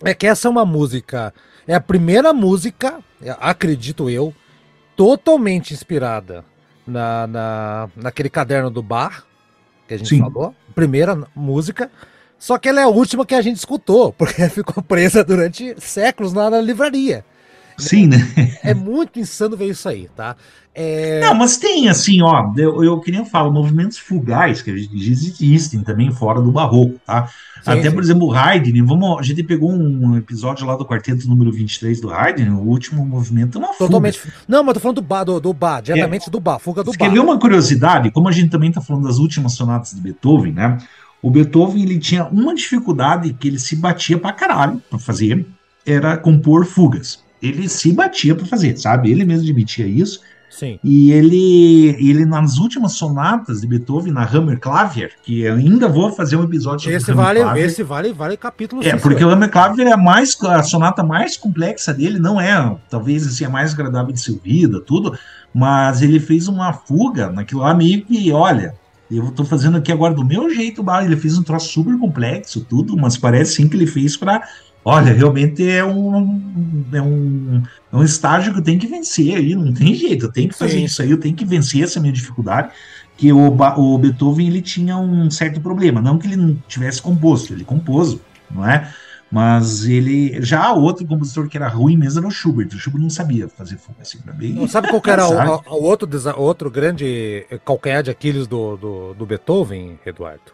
[0.04, 1.34] é que essa é uma música,
[1.66, 4.32] é a primeira música, é, acredito eu,
[4.96, 6.44] totalmente inspirada
[6.90, 9.24] na, na, naquele caderno do bar,
[9.88, 10.20] que a gente Sim.
[10.20, 10.54] falou.
[10.74, 11.90] Primeira música.
[12.38, 16.32] Só que ela é a última que a gente escutou, porque ficou presa durante séculos
[16.32, 17.24] lá na livraria.
[17.80, 18.56] Sim, né?
[18.62, 20.36] É muito insano ver isso aí, tá?
[20.72, 24.70] É, Não, mas tem assim, ó, eu, eu que nem eu falo, movimentos fugais que
[24.70, 27.26] existem também fora do barroco, tá?
[27.26, 27.90] Sim, Até, sim.
[27.90, 32.00] por exemplo, o Haydn, vamos, a gente pegou um episódio lá do quarteto número 23
[32.00, 33.78] do Haydn, o último movimento é uma fuga.
[33.86, 34.20] totalmente.
[34.46, 36.92] Não, mas eu tô falando do bar, do, do bar, diretamente do bar, fuga do
[36.92, 36.98] bar.
[36.98, 38.10] quer ver uma curiosidade?
[38.12, 40.78] Como a gente também está falando das últimas sonatas de Beethoven, né?
[41.20, 45.44] O Beethoven ele tinha uma dificuldade que ele se batia pra caralho pra fazer,
[45.84, 47.22] era compor fugas.
[47.42, 49.10] Ele se batia pra fazer, sabe?
[49.10, 50.20] Ele mesmo admitia isso.
[50.50, 50.80] Sim.
[50.82, 56.36] E ele, ele nas últimas sonatas de Beethoven, na Hammerklavier, que eu ainda vou fazer
[56.36, 58.82] um episódio sobre Esse vale, esse vale, vale capítulo.
[58.84, 63.26] É, porque o Hammerklavier é a mais a sonata mais complexa dele, não é, talvez
[63.26, 65.16] assim, a mais agradável de ser ouvida, tudo,
[65.54, 68.74] mas ele fez uma fuga naquilo lá meio que, olha,
[69.10, 72.96] Eu tô fazendo aqui agora do meu jeito, ele fez um troço super complexo, tudo,
[72.96, 74.40] mas parece sim que ele fez para
[74.84, 77.62] Olha, realmente é um, é um,
[77.92, 80.56] é um estágio que eu tenho que vencer aí, não tem jeito, eu tenho que
[80.56, 80.84] fazer Sim.
[80.84, 82.70] isso aí, eu tenho que vencer essa minha dificuldade,
[83.16, 87.52] que o, o Beethoven ele tinha um certo problema, não que ele não tivesse composto,
[87.52, 88.18] ele compôs,
[88.50, 88.90] não é?
[89.30, 90.42] Mas ele.
[90.42, 92.66] Já outro compositor que era ruim mesmo era o Schubert.
[92.74, 94.54] O Schubert não sabia fazer fuga assim pra bem.
[94.54, 99.24] Não, sabe qual era o, o, outro, outro grande calcanhar de Aquiles do, do, do
[99.26, 100.52] Beethoven, Eduardo?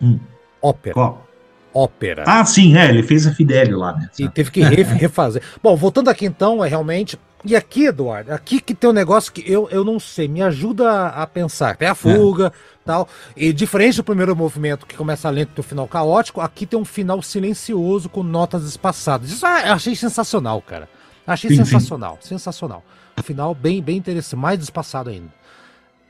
[0.00, 0.20] Hum.
[0.62, 0.94] Ópera.
[0.94, 1.26] Qual?
[1.74, 2.24] Ópera.
[2.26, 4.08] Ah, sim, é, ele fez a Fidelio lá, né?
[4.18, 5.42] E teve que refazer.
[5.62, 7.18] Bom, voltando aqui então, é realmente.
[7.44, 11.08] E aqui, Eduardo, aqui que tem um negócio que eu, eu não sei, me ajuda
[11.08, 11.76] a pensar.
[11.76, 12.50] Tem a fuga, é.
[12.86, 13.06] tal.
[13.36, 16.86] E diferente do primeiro movimento, que começa lento e o final caótico, aqui tem um
[16.86, 19.30] final silencioso com notas espaçadas.
[19.30, 20.88] Isso eu achei sensacional, cara.
[21.26, 22.30] Achei sim, sensacional, sim.
[22.30, 22.82] sensacional.
[23.22, 25.28] Final bem, bem interessante, mais espaçado ainda.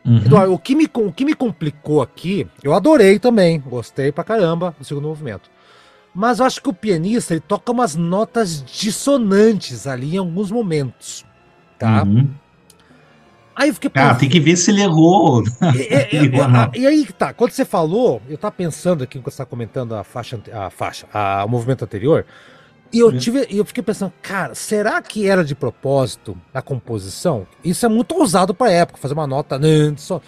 [0.05, 0.19] Uhum.
[0.19, 4.75] Eduardo, o que, me, o que me complicou aqui, eu adorei também, gostei pra caramba
[4.79, 5.51] do segundo movimento.
[6.15, 11.25] Mas eu acho que o pianista ele toca umas notas dissonantes ali em alguns momentos,
[11.79, 12.05] tá?
[12.05, 12.31] Uhum.
[13.57, 15.43] Aí eu fiquei Ah, tem que ver se ele errou.
[15.75, 19.39] E, e, e, e, aí tá, quando você falou, eu tava pensando aqui quando você
[19.39, 22.27] tá comentando a faixa, a faixa, a, o movimento anterior,
[22.93, 27.45] e eu tive, eu fiquei pensando, cara, será que era de propósito a composição?
[27.65, 30.21] Isso é muito ousado para época, fazer uma nota, né, só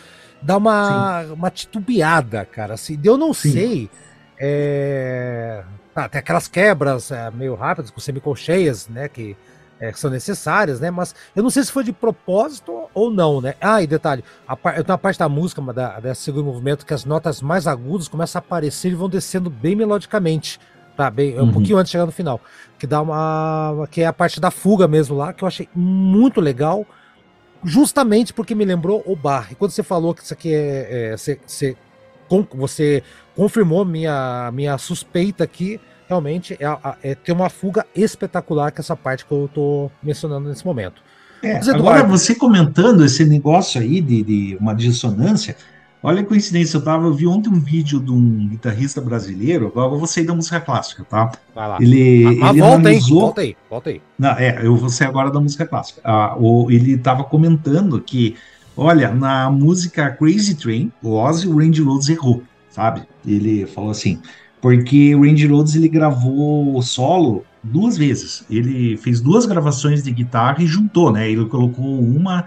[0.43, 2.75] dá uma, uma titubeada, cara.
[2.75, 3.53] Assim, eu não Sim.
[3.53, 3.91] sei.
[4.39, 5.65] É,
[5.97, 9.09] Tá, tem aquelas quebras é, meio rápidas, com semicolcheias, né?
[9.09, 9.35] Que,
[9.81, 10.91] é, que são necessárias, né?
[10.91, 13.55] Mas eu não sei se foi de propósito ou não, né?
[13.59, 16.93] Ah, e detalhe, a, eu tenho uma parte da música, da, desse segundo movimento, que
[16.93, 20.61] as notas mais agudas começam a aparecer e vão descendo bem melodicamente.
[20.95, 21.53] Tá, bem, um uhum.
[21.53, 22.43] pouquinho antes de chegar no final.
[22.79, 23.89] Que dá uma.
[23.91, 26.85] que é a parte da fuga mesmo lá, que eu achei muito legal.
[27.65, 29.49] Justamente porque me lembrou o bar.
[29.51, 31.13] E quando você falou que isso aqui é.
[31.13, 31.75] é você, você,
[32.55, 33.03] você
[33.35, 35.81] confirmou minha, minha suspeita aqui.
[36.09, 40.65] Realmente é, é ter uma fuga espetacular que essa parte que eu estou mencionando nesse
[40.65, 41.03] momento.
[41.43, 45.57] É, Mas, Eduardo, agora, você comentando esse negócio aí de, de uma dissonância,
[46.03, 49.93] olha a coincidência, eu, tava, eu vi ontem um vídeo de um guitarrista brasileiro, agora
[49.93, 51.31] eu vou sair da música clássica, tá?
[51.55, 51.79] Vai lá.
[51.81, 53.19] Ele, ah, ele volta analisou...
[53.19, 54.03] aí, volta aí, volta aí.
[54.19, 56.01] Não, é, eu vou sair agora da música clássica.
[56.05, 58.37] Ah, o, ele estava comentando que,
[58.77, 62.43] olha, na música Crazy Train, o Ozzy, o Randy Rhodes errou
[62.77, 63.03] sabe?
[63.27, 64.21] Ele falou assim,
[64.61, 68.45] porque o Randy Rhodes ele gravou o solo duas vezes.
[68.51, 71.31] Ele fez duas gravações de guitarra e juntou, né?
[71.31, 72.45] Ele colocou uma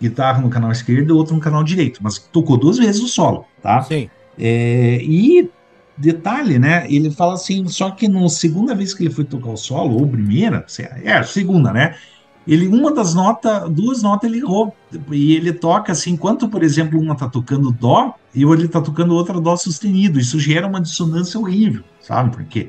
[0.00, 3.44] guitarra no canal esquerdo e outra no canal direito, mas tocou duas vezes o solo,
[3.62, 3.82] tá?
[3.82, 4.08] Sim.
[4.38, 5.50] É, e
[5.94, 6.86] detalhe, né?
[6.88, 10.08] Ele fala assim, só que na segunda vez que ele foi tocar o solo, ou
[10.08, 10.64] primeira,
[11.04, 11.96] é a segunda, né?
[12.46, 14.74] Ele uma das notas, duas notas ele errou.
[15.10, 19.14] E ele toca assim, enquanto, por exemplo, uma tá tocando dó e ele tá tocando
[19.14, 20.18] outra dó sustenido.
[20.18, 22.68] Isso gera uma dissonância horrível, sabe por quê?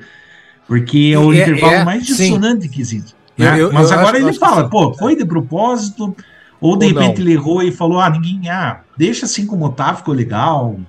[0.67, 2.69] Porque é o é, intervalo é, mais dissonante sim.
[2.69, 3.15] que existe.
[3.37, 3.53] Né?
[3.53, 6.15] Eu, eu, Mas eu agora acho, ele fala, pô, foi de propósito,
[6.59, 7.25] ou de ou repente não.
[7.25, 10.79] ele errou e falou, ah, ninguém, ah, deixa assim como tá, ficou legal.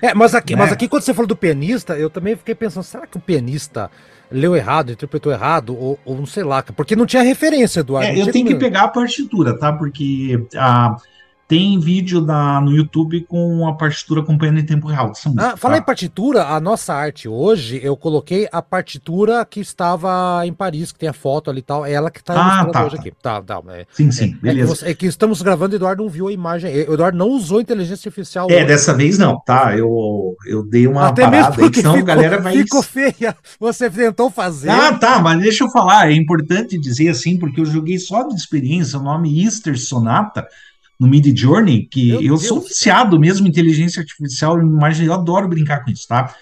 [0.00, 0.74] É, é, mas aqui, mas né?
[0.74, 3.90] aqui quando você falou do pianista, eu também fiquei pensando, será que o pianista
[4.32, 8.08] leu errado, interpretou errado, ou, ou não sei lá, porque não tinha referência, Eduardo.
[8.08, 9.72] É, eu tenho que pegar a partitura, tá?
[9.72, 10.96] Porque a.
[11.52, 15.08] Tem vídeo da, no YouTube com a partitura acompanhando em tempo real.
[15.08, 20.46] Música, ah, fala em partitura, a nossa arte hoje, eu coloquei a partitura que estava
[20.46, 22.86] em Paris, que tem a foto ali e tal, é ela que está ah, tá,
[22.86, 23.02] hoje tá.
[23.02, 23.12] aqui.
[23.22, 24.62] Tá, tá, é, sim, sim, é, beleza.
[24.62, 26.74] É que, você, é que, estamos gravando, o Eduardo não viu a imagem.
[26.88, 28.50] O Eduardo não usou inteligência artificial.
[28.50, 28.64] É, hoje.
[28.64, 29.76] dessa vez não, tá?
[29.76, 32.54] Eu, eu dei uma Até parada mesmo porque senão ficou, a galera vai...
[32.54, 34.70] Ficou feia, você tentou fazer.
[34.70, 38.34] Ah, tá, mas deixa eu falar, é importante dizer assim, porque eu joguei só de
[38.36, 40.48] experiência o nome Easter Sonata,
[41.02, 45.12] no Mid Journey, que Meu eu Deus sou viciado mesmo em inteligência artificial, imagem, eu
[45.12, 46.32] adoro brincar com isso, tá?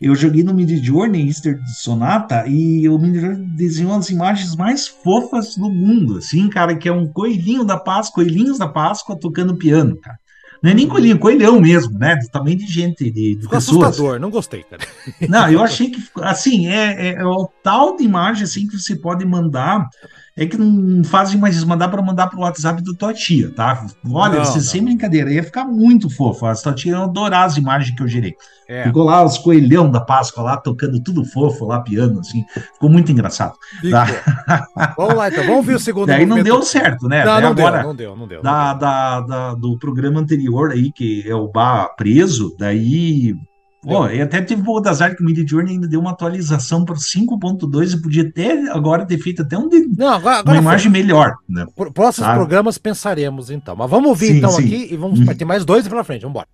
[0.00, 4.88] Eu joguei no Mid Journey Easter Sonata e o Mid Journey desenhou as imagens mais
[4.88, 9.56] fofas do mundo, assim, cara, que é um coelhinho da Páscoa, coelhinhos da Páscoa tocando
[9.56, 10.18] piano, cara.
[10.60, 12.18] Não é nem coelhinho, coelhão mesmo, né?
[12.32, 13.86] Tamanho de gente, de, de Ficou pessoas.
[13.86, 14.82] assustador, não gostei, cara.
[15.28, 18.96] Não, eu achei que, assim, é, é, é o tal de imagem, assim, que você
[18.96, 19.88] pode mandar
[20.38, 23.52] é que não fazem mais isso, mandar para mandar para o WhatsApp da tua tia,
[23.52, 23.84] tá?
[24.08, 24.64] Olha, não, você, não.
[24.64, 26.46] sem brincadeira, ia ficar muito fofo.
[26.46, 28.36] A tua tia ia adorar as imagens que eu gerei.
[28.68, 28.84] É.
[28.84, 32.44] Ficou lá os coelhão da Páscoa lá, tocando tudo fofo, lá piano, assim.
[32.74, 33.54] Ficou muito engraçado.
[33.90, 34.94] Tá?
[34.96, 35.44] Vamos lá, então.
[35.44, 37.24] Vamos ver o segundo Daí não deu certo, né?
[37.24, 38.40] Não, não, agora, deu, não deu, não deu.
[38.40, 43.34] Da, da, da, do programa anterior aí, que é o Bar preso, daí
[43.80, 46.10] Pô, e até teve um pouco das artes que o Mid Journey ainda deu uma
[46.10, 50.38] atualização para 5.2 e podia até agora ter feito até um de, Não, agora, uma
[50.40, 51.64] agora imagem melhor, né?
[51.76, 52.38] Por- Próximos Sabe?
[52.38, 53.76] programas pensaremos então.
[53.76, 54.64] Mas vamos ouvir Sim, então sim.
[54.64, 55.20] aqui e vamos.
[55.20, 56.22] Vai ter mais dois pela frente.
[56.22, 56.48] Vamos embora.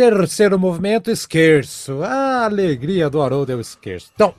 [0.00, 2.02] Terceiro movimento, esquerço.
[2.02, 4.10] A alegria do Haroldo é o esquerço.
[4.14, 4.34] Então,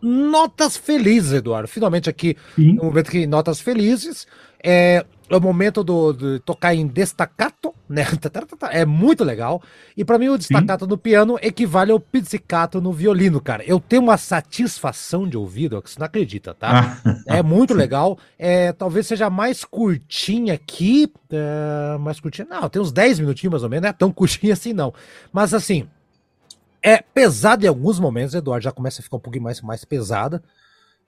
[0.00, 1.68] notas felizes, Eduardo.
[1.68, 2.76] Finalmente aqui, Sim.
[2.76, 4.26] no momento que notas felizes.
[4.64, 8.06] É, é o momento do, de tocar em destacato, né?
[8.70, 9.62] É muito legal.
[9.96, 10.90] E para mim o destacato Sim.
[10.90, 13.62] no piano equivale ao pizzicato no violino, cara.
[13.64, 16.98] Eu tenho uma satisfação de ouvido, que você não acredita, tá?
[17.04, 17.22] Ah.
[17.26, 18.18] é muito legal.
[18.38, 21.12] É, talvez seja mais curtinha aqui.
[21.30, 22.46] É, mais curtinha.
[22.48, 24.94] Não, tem uns 10 minutinhos mais ou menos, não é tão curtinha assim, não.
[25.32, 25.86] Mas assim,
[26.82, 30.42] é pesado em alguns momentos, Eduardo, já começa a ficar um pouquinho mais, mais pesada.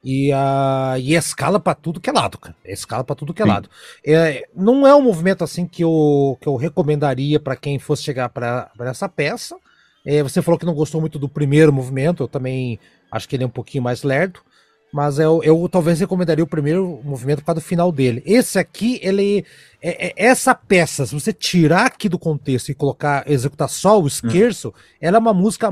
[0.05, 2.55] E, uh, e escala para tudo que é lado, cara.
[2.63, 3.51] Escala para tudo que é Sim.
[3.51, 3.71] lado.
[4.07, 8.29] É, não é um movimento assim que eu, que eu recomendaria para quem fosse chegar
[8.29, 9.57] para essa peça.
[10.05, 12.79] É, você falou que não gostou muito do primeiro movimento, eu também
[13.11, 14.41] acho que ele é um pouquinho mais lerdo.
[14.93, 18.23] Mas eu, eu talvez recomendaria o primeiro movimento por causa do final dele.
[18.27, 19.45] Esse aqui, ele.
[19.83, 24.07] É, é, essa peça, se você tirar aqui do contexto e colocar, executar só o
[24.07, 24.73] esquerço, hum.
[25.01, 25.69] ela é uma música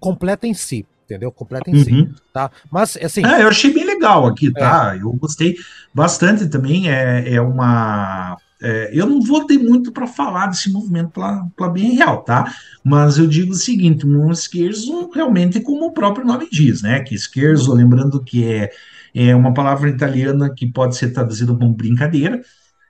[0.00, 1.30] completa em si entendeu?
[1.30, 1.84] Completa em uhum.
[1.84, 2.50] si, tá?
[2.70, 3.24] Mas, assim...
[3.24, 4.94] É, eu achei bem legal aqui, tá?
[4.94, 5.02] É.
[5.02, 5.56] Eu gostei
[5.94, 8.36] bastante também, é, é uma...
[8.64, 11.10] É, eu não vou ter muito para falar desse movimento
[11.56, 12.54] para bem real, tá?
[12.84, 17.00] Mas eu digo o seguinte, um esquerzo realmente como o próprio nome diz, né?
[17.00, 18.70] Que esquerzo, lembrando que é,
[19.12, 22.40] é uma palavra italiana que pode ser traduzida como brincadeira,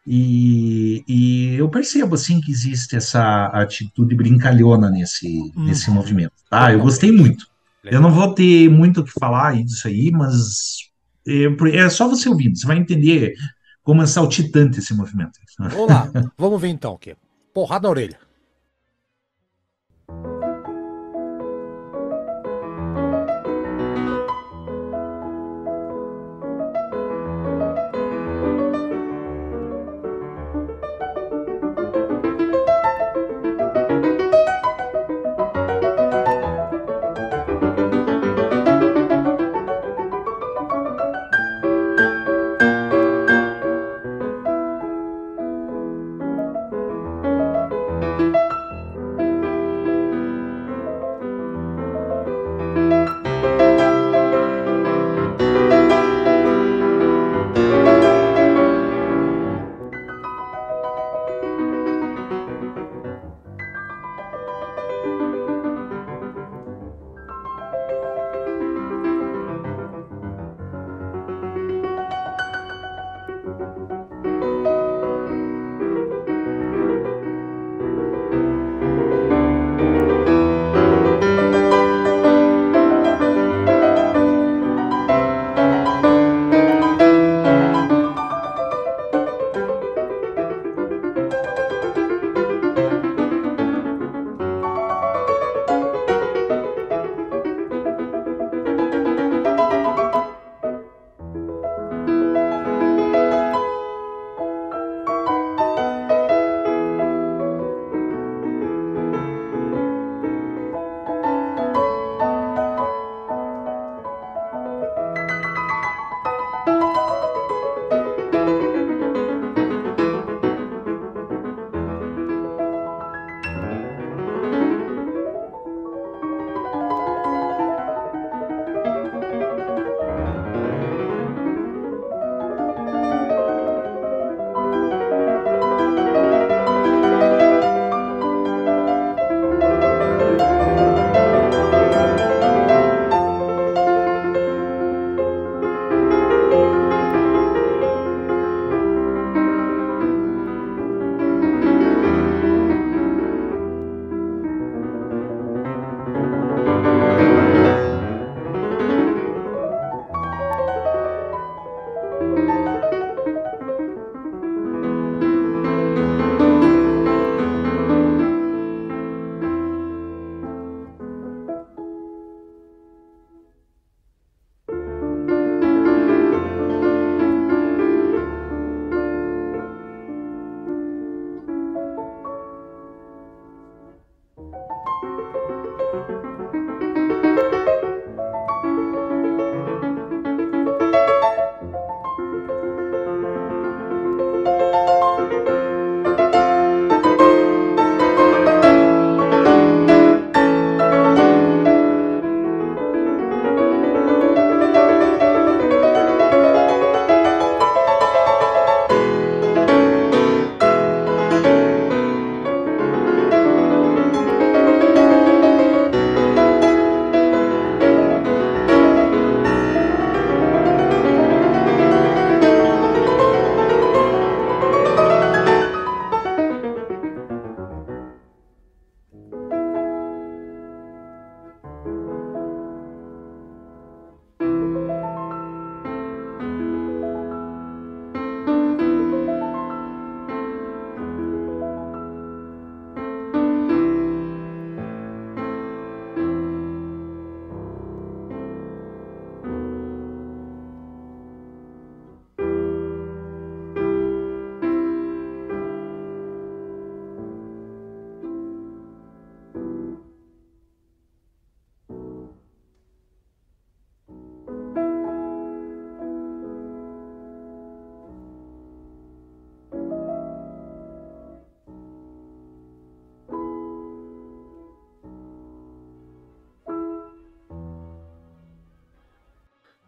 [0.06, 5.64] e, e, eu percebo assim que existe essa atitude brincalhona nesse, hum.
[5.64, 6.72] nesse movimento, tá?
[6.72, 7.46] Eu gostei muito.
[7.84, 10.90] Eu não vou ter muito o que falar disso aí, mas
[11.26, 13.34] é, é só você ouvindo, você vai entender
[13.82, 15.32] como é saltitante esse movimento.
[15.58, 17.14] Vamos lá, vamos ver então aqui.
[17.52, 18.18] Porrada na orelha.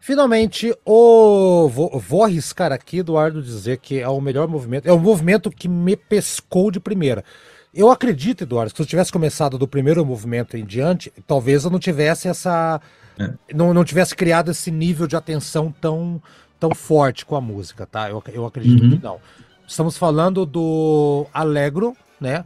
[0.04, 1.66] Finalmente, o...
[1.66, 4.86] vou, vou arriscar aqui, Eduardo, dizer que é o melhor movimento.
[4.86, 7.24] É o movimento que me pescou de primeira.
[7.72, 11.70] Eu acredito, Eduardo, que se eu tivesse começado do primeiro movimento em diante, talvez eu
[11.70, 12.82] não tivesse essa.
[13.18, 13.32] É.
[13.54, 16.20] Não, não tivesse criado esse nível de atenção tão,
[16.60, 18.10] tão forte com a música, tá?
[18.10, 18.90] Eu, eu acredito uhum.
[18.90, 19.18] que não.
[19.66, 22.44] Estamos falando do Alegro, né?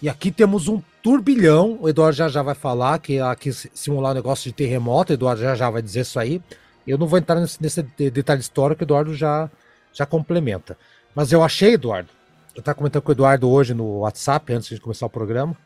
[0.00, 1.78] E aqui temos um turbilhão.
[1.80, 5.12] O Eduardo já já vai falar que aqui simular um negócio de terremoto.
[5.12, 6.40] O Eduardo já já vai dizer isso aí.
[6.86, 9.50] Eu não vou entrar nesse, nesse detalhe histórico, o Eduardo já,
[9.92, 10.76] já complementa.
[11.14, 12.08] Mas eu achei, Eduardo,
[12.54, 15.56] eu estava comentando com o Eduardo hoje no WhatsApp, antes de começar o programa,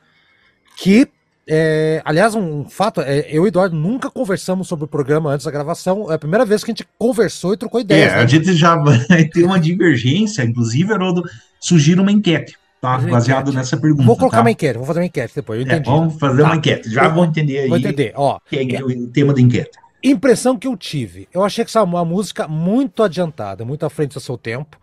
[0.77, 1.09] que,
[1.49, 5.47] é, aliás, um fato, é, eu e o Eduardo nunca conversamos sobre o programa antes
[5.47, 8.13] da gravação, é a primeira vez que a gente conversou e trocou ideias.
[8.13, 8.23] É, né?
[8.23, 11.23] a gente já vai ter uma divergência, inclusive, Haroldo,
[11.61, 12.57] surgir uma enquete.
[12.79, 13.57] Tá, baseado enquete.
[13.57, 14.05] nessa pergunta.
[14.05, 14.43] Vou colocar tá?
[14.43, 15.59] uma enquete, vou fazer uma enquete depois.
[15.59, 15.89] Eu é, entendi.
[15.89, 16.49] É, vamos fazer tá.
[16.49, 16.91] uma enquete.
[16.91, 17.69] Já vou entender aí.
[17.69, 18.13] Vou entender.
[18.15, 19.79] Ó, que é, é o tema da enquete.
[20.09, 21.29] Impressão que eu tive.
[21.35, 24.79] Eu achei que essa uma música muito adiantada, muito à frente do seu tempo.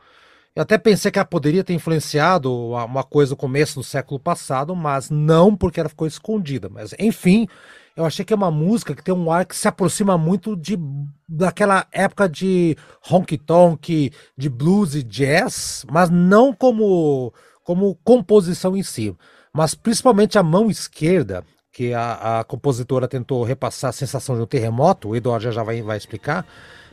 [0.53, 4.75] Eu até pensei que ela poderia ter influenciado uma coisa no começo do século passado,
[4.75, 6.67] mas não porque ela ficou escondida.
[6.67, 7.47] Mas, enfim,
[7.95, 10.77] eu achei que é uma música que tem um ar que se aproxima muito de
[11.25, 12.75] daquela época de
[13.09, 19.15] honky tonk, de blues e jazz, mas não como como composição em si,
[19.53, 24.45] mas principalmente a mão esquerda que a, a, compositora tentou repassar a sensação de um
[24.45, 26.45] terremoto, o Eduardo já, já vai, vai explicar,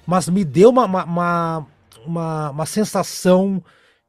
[0.07, 1.67] mas me deu uma, uma,
[2.07, 3.63] uma, uma sensação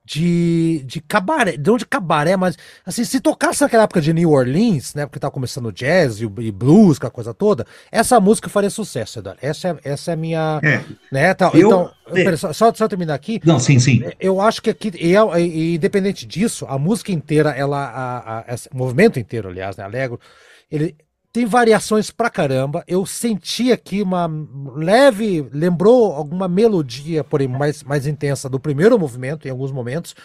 [0.04, 4.96] de, de cabaré, não de cabaré, mas assim, se tocasse naquela época de New Orleans,
[4.96, 8.70] né, porque tava começando o jazz e, e blues, aquela coisa toda, essa música faria
[8.70, 9.40] sucesso, Eduardo.
[9.44, 10.82] Essa é, essa é a minha, é.
[11.12, 12.36] né, tal, eu, então, é.
[12.38, 13.42] só, só, só terminar aqui.
[13.46, 14.04] Não, sim, sim.
[14.22, 18.56] Eu acho que aqui, e, e, independente disso, a música inteira, ela, a, a, a,
[18.74, 20.18] o movimento inteiro, aliás, né, Alegro,
[20.72, 20.96] ele
[21.34, 22.84] tem variações pra caramba.
[22.88, 24.30] Eu senti aqui uma
[24.76, 25.48] leve.
[25.52, 30.16] Lembrou alguma melodia, porém mais, mais intensa, do primeiro movimento, em alguns momentos.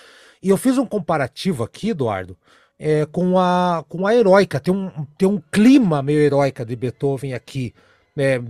[0.42, 2.36] E eu fiz um comparativo aqui, Eduardo,
[2.78, 4.60] é, com, a, com a heróica.
[4.60, 7.74] Tem um, tem um clima meio heróica de Beethoven aqui,
[8.16, 8.40] é,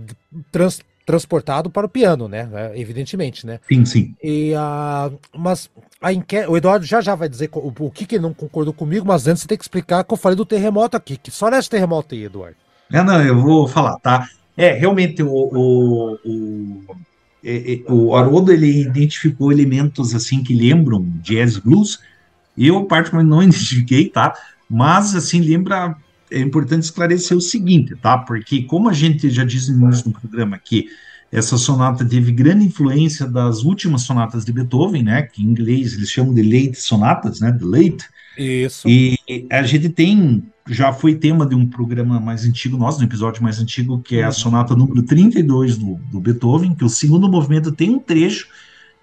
[0.51, 2.49] trans, transportado para o piano, né?
[2.53, 3.61] É, evidentemente, né?
[3.65, 4.15] Sim, sim.
[4.21, 5.69] E, uh, mas
[6.01, 8.73] a enquete, o Eduardo já já vai dizer o, o que, que ele não concordou
[8.73, 11.15] comigo, mas antes você tem que explicar que eu falei do terremoto aqui.
[11.15, 12.57] Que só nesse terremoto aí, Eduardo.
[12.91, 14.27] É, não, eu vou falar, tá?
[14.57, 16.85] É, realmente o, o, o,
[17.87, 22.01] o Haroldo ele identificou elementos assim que lembram jazz blues.
[22.57, 24.33] Eu, particularmente, não identifiquei, tá?
[24.69, 25.95] Mas, assim, lembra
[26.31, 28.17] é importante esclarecer o seguinte, tá?
[28.17, 30.87] Porque, como a gente já disse no início do programa aqui,
[31.31, 35.21] essa sonata teve grande influência das últimas sonatas de Beethoven, né?
[35.23, 37.51] Que em inglês eles chamam de late sonatas, né?
[37.51, 38.05] De late.
[38.37, 38.87] Isso.
[38.87, 39.17] E
[39.51, 43.43] a gente tem, já foi tema de um programa mais antigo nosso, de um episódio
[43.43, 47.71] mais antigo, que é a sonata número 32 do, do Beethoven, que o segundo movimento
[47.71, 48.47] tem um trecho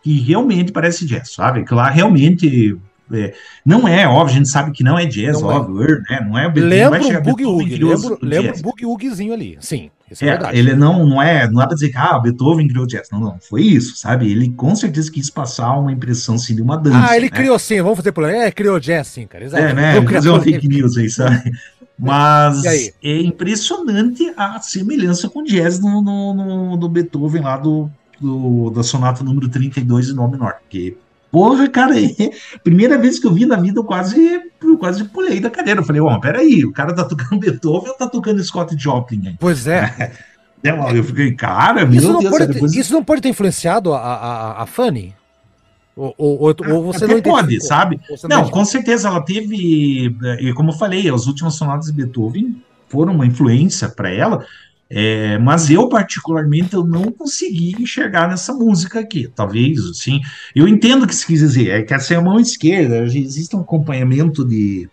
[0.03, 1.65] que realmente parece jazz, sabe?
[1.65, 2.77] Que lá realmente
[3.15, 3.35] é,
[3.65, 5.55] não é, óbvio, a gente sabe que não é jazz, não é.
[5.55, 6.01] óbvio, é.
[6.11, 6.27] né?
[6.27, 9.91] Não é Lembra o Boogie Woogie, lembra, lembra o Boogie Woogiezinho ali, sim.
[10.11, 10.59] Isso é, é verdade.
[10.59, 13.09] Ele não, não é, não dá pra dizer que ah, Beethoven criou jazz.
[13.11, 14.31] Não, não, foi isso, sabe?
[14.31, 17.11] Ele com certeza quis passar uma impressão assim de uma dança.
[17.11, 17.37] Ah, ele né?
[17.37, 18.37] criou sim, vamos fazer por aí.
[18.37, 19.45] É, criou jazz sim, cara.
[19.45, 19.63] Exato.
[19.63, 19.95] É, né?
[19.95, 21.53] Vamos fazer uma fake news aí, sabe?
[21.99, 27.89] Mas é impressionante a semelhança com jazz no, no, no, no Beethoven lá do,
[28.21, 30.97] do, da sonata número 32 de Nó menor, porque
[31.35, 31.95] Porra, cara,
[32.63, 35.81] primeira vez que eu vi na vida, eu quase, eu quase pulei da cadeira.
[35.81, 39.27] Eu falei, ó, oh, peraí, o cara tá tocando Beethoven ou tá tocando Scott Joplin
[39.27, 39.37] aí?
[39.41, 40.13] Pois é.
[40.95, 42.31] eu fiquei, cara, isso meu Deus.
[42.31, 42.73] Pode, depois...
[42.77, 45.13] Isso não pode ter influenciado a, a, a Fanny?
[45.97, 48.01] Ou, ou, ou você Até não pode, sabe?
[48.29, 49.57] Não, não com certeza ela teve,
[50.41, 54.45] e como eu falei, as últimas sonatas de Beethoven foram uma influência para ela,
[54.97, 59.29] é, mas eu, particularmente, eu não consegui enxergar nessa música aqui.
[59.35, 60.21] Talvez, assim.
[60.55, 63.57] Eu entendo o que se quis dizer, é que essa é a mão esquerda, existe
[63.57, 64.89] um acompanhamento de,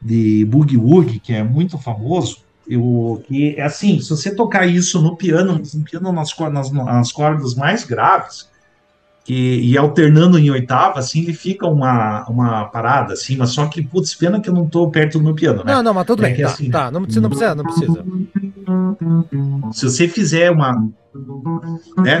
[0.00, 2.38] de Boogie Woogie, que é muito famoso.
[2.66, 7.12] Eu, que é assim, se você tocar isso no piano, no piano nas, nas, nas
[7.12, 8.48] cordas mais graves,
[9.28, 13.82] e, e, alternando em oitava, assim, ele fica uma, uma parada, assim, mas só que,
[13.82, 15.74] putz, pena que eu não tô perto do meu piano, né?
[15.74, 18.04] Não, não, mas tudo é bem, tá, assim, tá, não precisa, não precisa, não precisa.
[19.72, 20.88] Se você fizer uma,
[21.98, 22.20] né,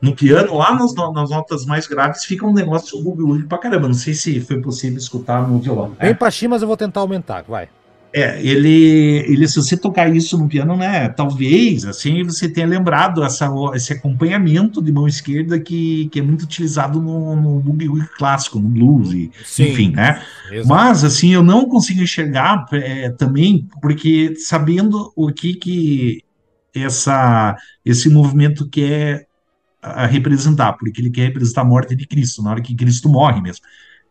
[0.00, 3.94] no piano, lá nas, nas notas mais graves, fica um negócio bugulho pra caramba, não
[3.94, 5.90] sei se foi possível escutar no violão.
[5.90, 5.96] Né?
[6.00, 7.68] Bem pra mas eu vou tentar aumentar, vai.
[8.12, 13.22] É, ele, ele, se você tocar isso no piano, né, talvez, assim, você tenha lembrado
[13.22, 18.58] essa, esse acompanhamento de mão esquerda que, que é muito utilizado no, no boogie clássico,
[18.58, 19.30] no blues, e,
[19.60, 20.22] enfim, né?
[20.50, 20.68] Exato.
[20.68, 26.24] Mas, assim, eu não consigo enxergar é, também, porque sabendo o que que
[26.74, 29.28] essa, esse movimento quer
[30.10, 33.64] representar, porque ele quer representar a morte de Cristo, na hora que Cristo morre mesmo.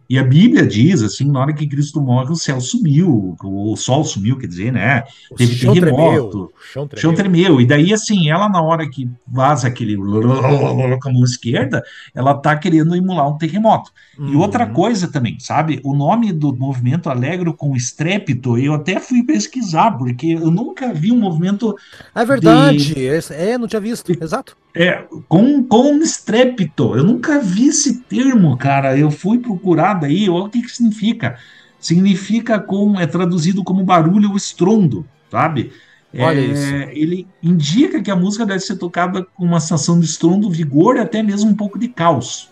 [0.10, 4.03] E a Bíblia diz, assim, na hora que Cristo morre, o céu sumiu, o sol
[4.03, 5.03] sumiu, quer dizer, né?
[5.30, 7.02] O Teve chão terremoto, tremeu, o chão tremeu.
[7.02, 7.61] chão tremeu.
[7.61, 9.95] E daí, assim, ela, na hora que vaza aquele
[10.99, 11.81] com a mão esquerda,
[12.14, 13.91] ela tá querendo emular um terremoto.
[14.26, 14.73] E outra Uhum.
[14.73, 15.80] coisa também, sabe?
[15.84, 21.11] O nome do movimento Alegro com Estrépito, eu até fui pesquisar, porque eu nunca vi
[21.11, 21.76] um movimento
[22.14, 24.56] É verdade, esse- é, não tinha visto, exato.
[24.76, 26.95] é, com, com estrépito.
[26.95, 28.98] Eu nunca vi esse termo, cara.
[28.98, 31.38] Eu fui procurar daí, olha o que, que significa.
[31.80, 35.72] Significa com, é traduzido como barulho ou estrondo, sabe?
[36.14, 36.74] É, Olha isso.
[36.92, 41.00] Ele indica que a música deve ser tocada com uma sensação de estrondo, vigor e
[41.00, 42.50] até mesmo um pouco de caos.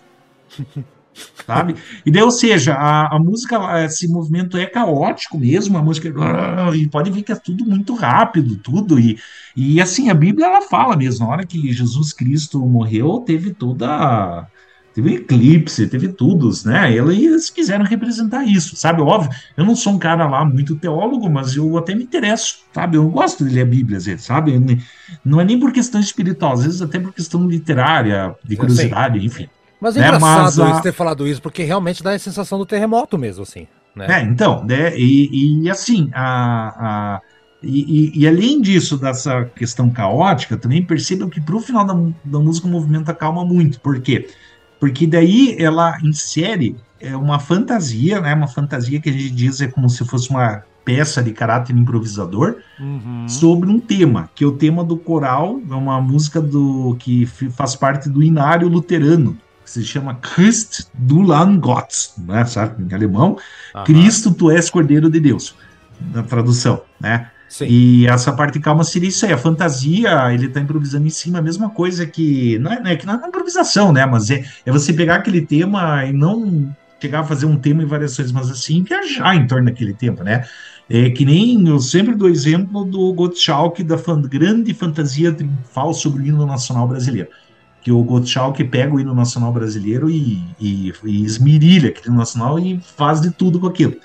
[1.48, 1.76] Sabe?
[2.06, 6.14] E daí, ou seja, a, a música, esse movimento é caótico mesmo, a música,
[6.76, 9.18] e pode ver que é tudo muito rápido, tudo, e,
[9.56, 14.48] e assim, a Bíblia ela fala mesmo, na hora que Jesus Cristo morreu, teve toda.
[14.98, 16.92] Teve um eclipse, teve tudo, né?
[16.92, 19.00] Eles quiseram representar isso, sabe?
[19.00, 22.98] Óbvio, eu não sou um cara lá muito teólogo, mas eu até me interesso, sabe?
[22.98, 24.58] Eu gosto de ler a Bíblia, às vezes, sabe?
[25.24, 29.48] Não é nem por questão espiritual, às vezes até por questão literária, de curiosidade, enfim.
[29.80, 32.66] Mas é Né, engraçado mas a- ter falado isso, porque realmente dá a sensação do
[32.66, 33.68] terremoto mesmo, assim.
[33.96, 34.08] Né?
[34.08, 34.98] É, então, né?
[34.98, 37.22] E, e assim, a, a-
[37.62, 41.94] e, e- e além disso, dessa questão caótica, também percebam que para o final da,
[42.24, 43.80] da música o movimento acalma muito.
[43.80, 44.22] Por quê?
[44.22, 44.47] Porque
[45.08, 48.34] daí ela insere é, uma fantasia, né?
[48.34, 52.58] Uma fantasia que a gente diz é como se fosse uma peça de caráter improvisador
[52.80, 53.28] Uhum.
[53.28, 57.76] sobre um tema, que é o tema do coral, é uma música do que faz
[57.76, 63.38] parte do inário luterano, que se chama Christ du Lamm Gottes, né, sabe, em alemão,
[63.76, 63.84] Aham.
[63.84, 65.56] Cristo, tu és Cordeiro de Deus,
[66.14, 67.30] na tradução, né?
[67.50, 67.66] Sim.
[67.68, 71.42] E essa parte calma seria isso aí, a fantasia, ele tá improvisando em cima, a
[71.42, 74.72] mesma coisa que, não é, não é que não é improvisação, né, mas é, é
[74.72, 78.84] você pegar aquele tema e não chegar a fazer um tema em variações, mas assim,
[78.84, 80.46] viajar em torno daquele tema, né?
[80.90, 86.24] É que nem eu sempre dou exemplo do Gottschalk, da fan- grande fantasia triunfal sobre
[86.24, 87.30] o hino nacional brasileiro.
[87.82, 92.58] Que o Gottschalk pega o hino nacional brasileiro e, e, e esmirilha aquele hino nacional
[92.60, 93.96] e faz de tudo com aquilo,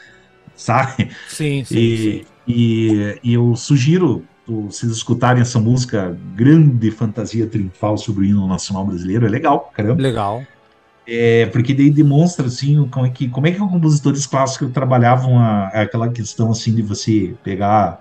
[0.55, 1.11] sabe?
[1.25, 2.23] Sim, sim, sim.
[2.47, 8.85] E, e, eu sugiro vocês escutarem essa música, grande fantasia triunfal sobre o hino nacional
[8.85, 10.03] brasileiro, é legal, caramba.
[10.03, 10.43] Legal.
[11.07, 15.39] É, porque daí demonstra assim como é que como é que os compositores clássicos trabalhavam
[15.39, 18.01] a, aquela questão assim de você pegar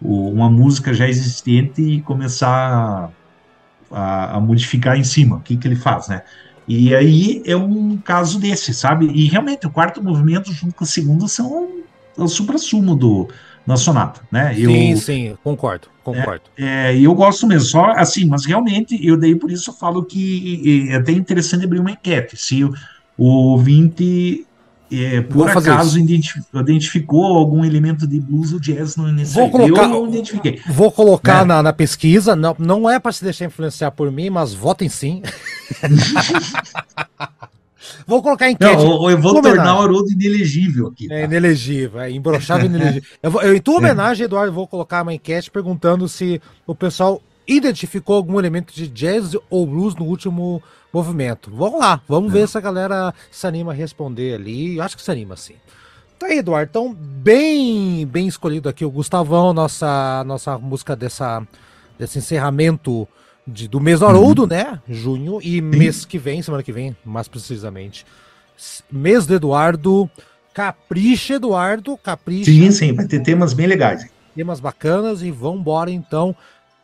[0.00, 3.12] o- uma música já existente e começar
[3.90, 5.36] a, a modificar em cima.
[5.36, 6.22] O que que ele faz, né?
[6.66, 9.06] E aí é um caso desse, sabe?
[9.06, 11.84] E realmente o quarto movimento junto com o segundo são
[12.16, 13.28] o supra-sumo do
[13.66, 14.54] da sonata, né?
[14.58, 16.42] Eu, Sim, sim, concordo, concordo.
[16.58, 20.04] é, e eu gosto mesmo, só assim, mas realmente eu daí por isso eu falo
[20.04, 22.36] que é até interessante abrir uma enquete.
[22.36, 22.74] Se o,
[23.16, 24.46] o ouvinte,
[24.92, 29.82] é, por acaso, identifi- identificou algum elemento de blues ou jazz no nesse Vou colocar-
[29.84, 30.60] Eu não identifiquei.
[30.68, 31.54] Vou colocar Né?
[31.54, 35.22] na, na pesquisa, não, não é para se deixar influenciar por mim, mas votem sim.
[38.06, 38.84] Vou colocar em Não, enquete.
[38.84, 41.06] eu, eu vou tornar o Haroldo inelegível aqui.
[41.12, 41.24] É tá?
[41.24, 43.08] inelegível, é imbrochável e inelegível.
[43.22, 47.20] Eu, vou- eu, em tua homenagem, Eduardo, vou colocar uma enquete perguntando se o pessoal
[47.46, 50.62] identificou algum elemento de jazz ou blues no último
[50.92, 51.50] movimento.
[51.54, 54.76] Vamos lá, vamos ver se a galera se anima a responder ali.
[54.76, 55.54] Eu acho que se anima sim.
[56.18, 56.70] Tá aí, Eduardo.
[56.70, 61.46] Então, bem, bem escolhido aqui o Gustavão, nossa, nossa música dessa,
[61.98, 63.06] desse encerramento
[63.46, 64.80] de- do mês do Haroldo, né?
[64.88, 68.04] Junho e mês que vem, semana que vem, mais precisamente.
[68.90, 70.08] Mês do Eduardo.
[70.52, 71.96] Capricha, Eduardo.
[71.96, 72.50] Capricha.
[72.50, 74.06] Sim, sim, vai ter temas bem legais.
[74.36, 76.34] Temas bacanas e vambora então.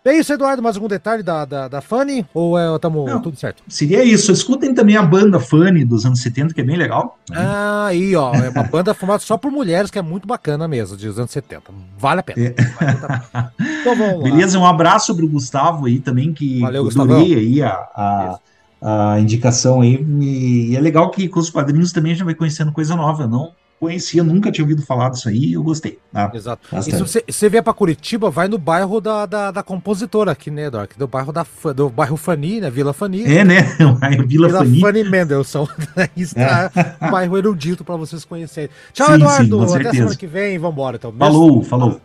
[0.04, 0.62] É isso, Eduardo.
[0.62, 2.24] Mais algum detalhe da, da, da Fanny?
[2.32, 3.20] Ou é, tamo Não.
[3.20, 3.62] tudo certo?
[3.68, 4.32] Seria isso.
[4.32, 7.18] Escutem também a banda Fanny dos anos 70, que é bem legal.
[7.32, 8.34] Ah, aí, ó.
[8.34, 11.64] É uma banda formada só por mulheres, que é muito bacana mesmo, dos anos 70.
[11.98, 12.46] Vale a pena.
[12.46, 12.54] É.
[12.62, 13.52] Vale a pena.
[13.80, 14.24] Então vamos lá.
[14.24, 19.20] Beleza, um abraço para o Gustavo aí também, que Valeu, adorei aí a, a, a
[19.20, 20.06] indicação aí.
[20.20, 23.26] E, é legal que com os padrinhos também a gente vai conhecendo coisa nova.
[23.26, 25.98] Não conhecia, nunca tinha ouvido falar disso aí, eu gostei.
[26.12, 26.30] tá?
[26.34, 26.68] Exato.
[26.70, 26.94] Bastante.
[26.94, 30.50] E se você, você vier pra Curitiba, vai no bairro da, da, da compositora aqui,
[30.50, 30.94] né, Eduardo?
[30.98, 32.70] Do bairro da do bairro Fani, né?
[32.70, 33.24] Vila Fani.
[33.24, 33.62] É, né?
[34.28, 34.80] Vila Vila Fani.
[34.80, 35.66] Fanny Mendelssohn.
[36.14, 36.70] Está
[37.00, 38.68] um bairro erudito pra vocês conhecerem.
[38.92, 39.56] Tchau, Sim, sim, Eduardo.
[39.56, 39.94] com Até certeza.
[39.96, 40.58] semana que vem.
[40.58, 41.12] Vambora, então.
[41.12, 42.00] Falou, falou.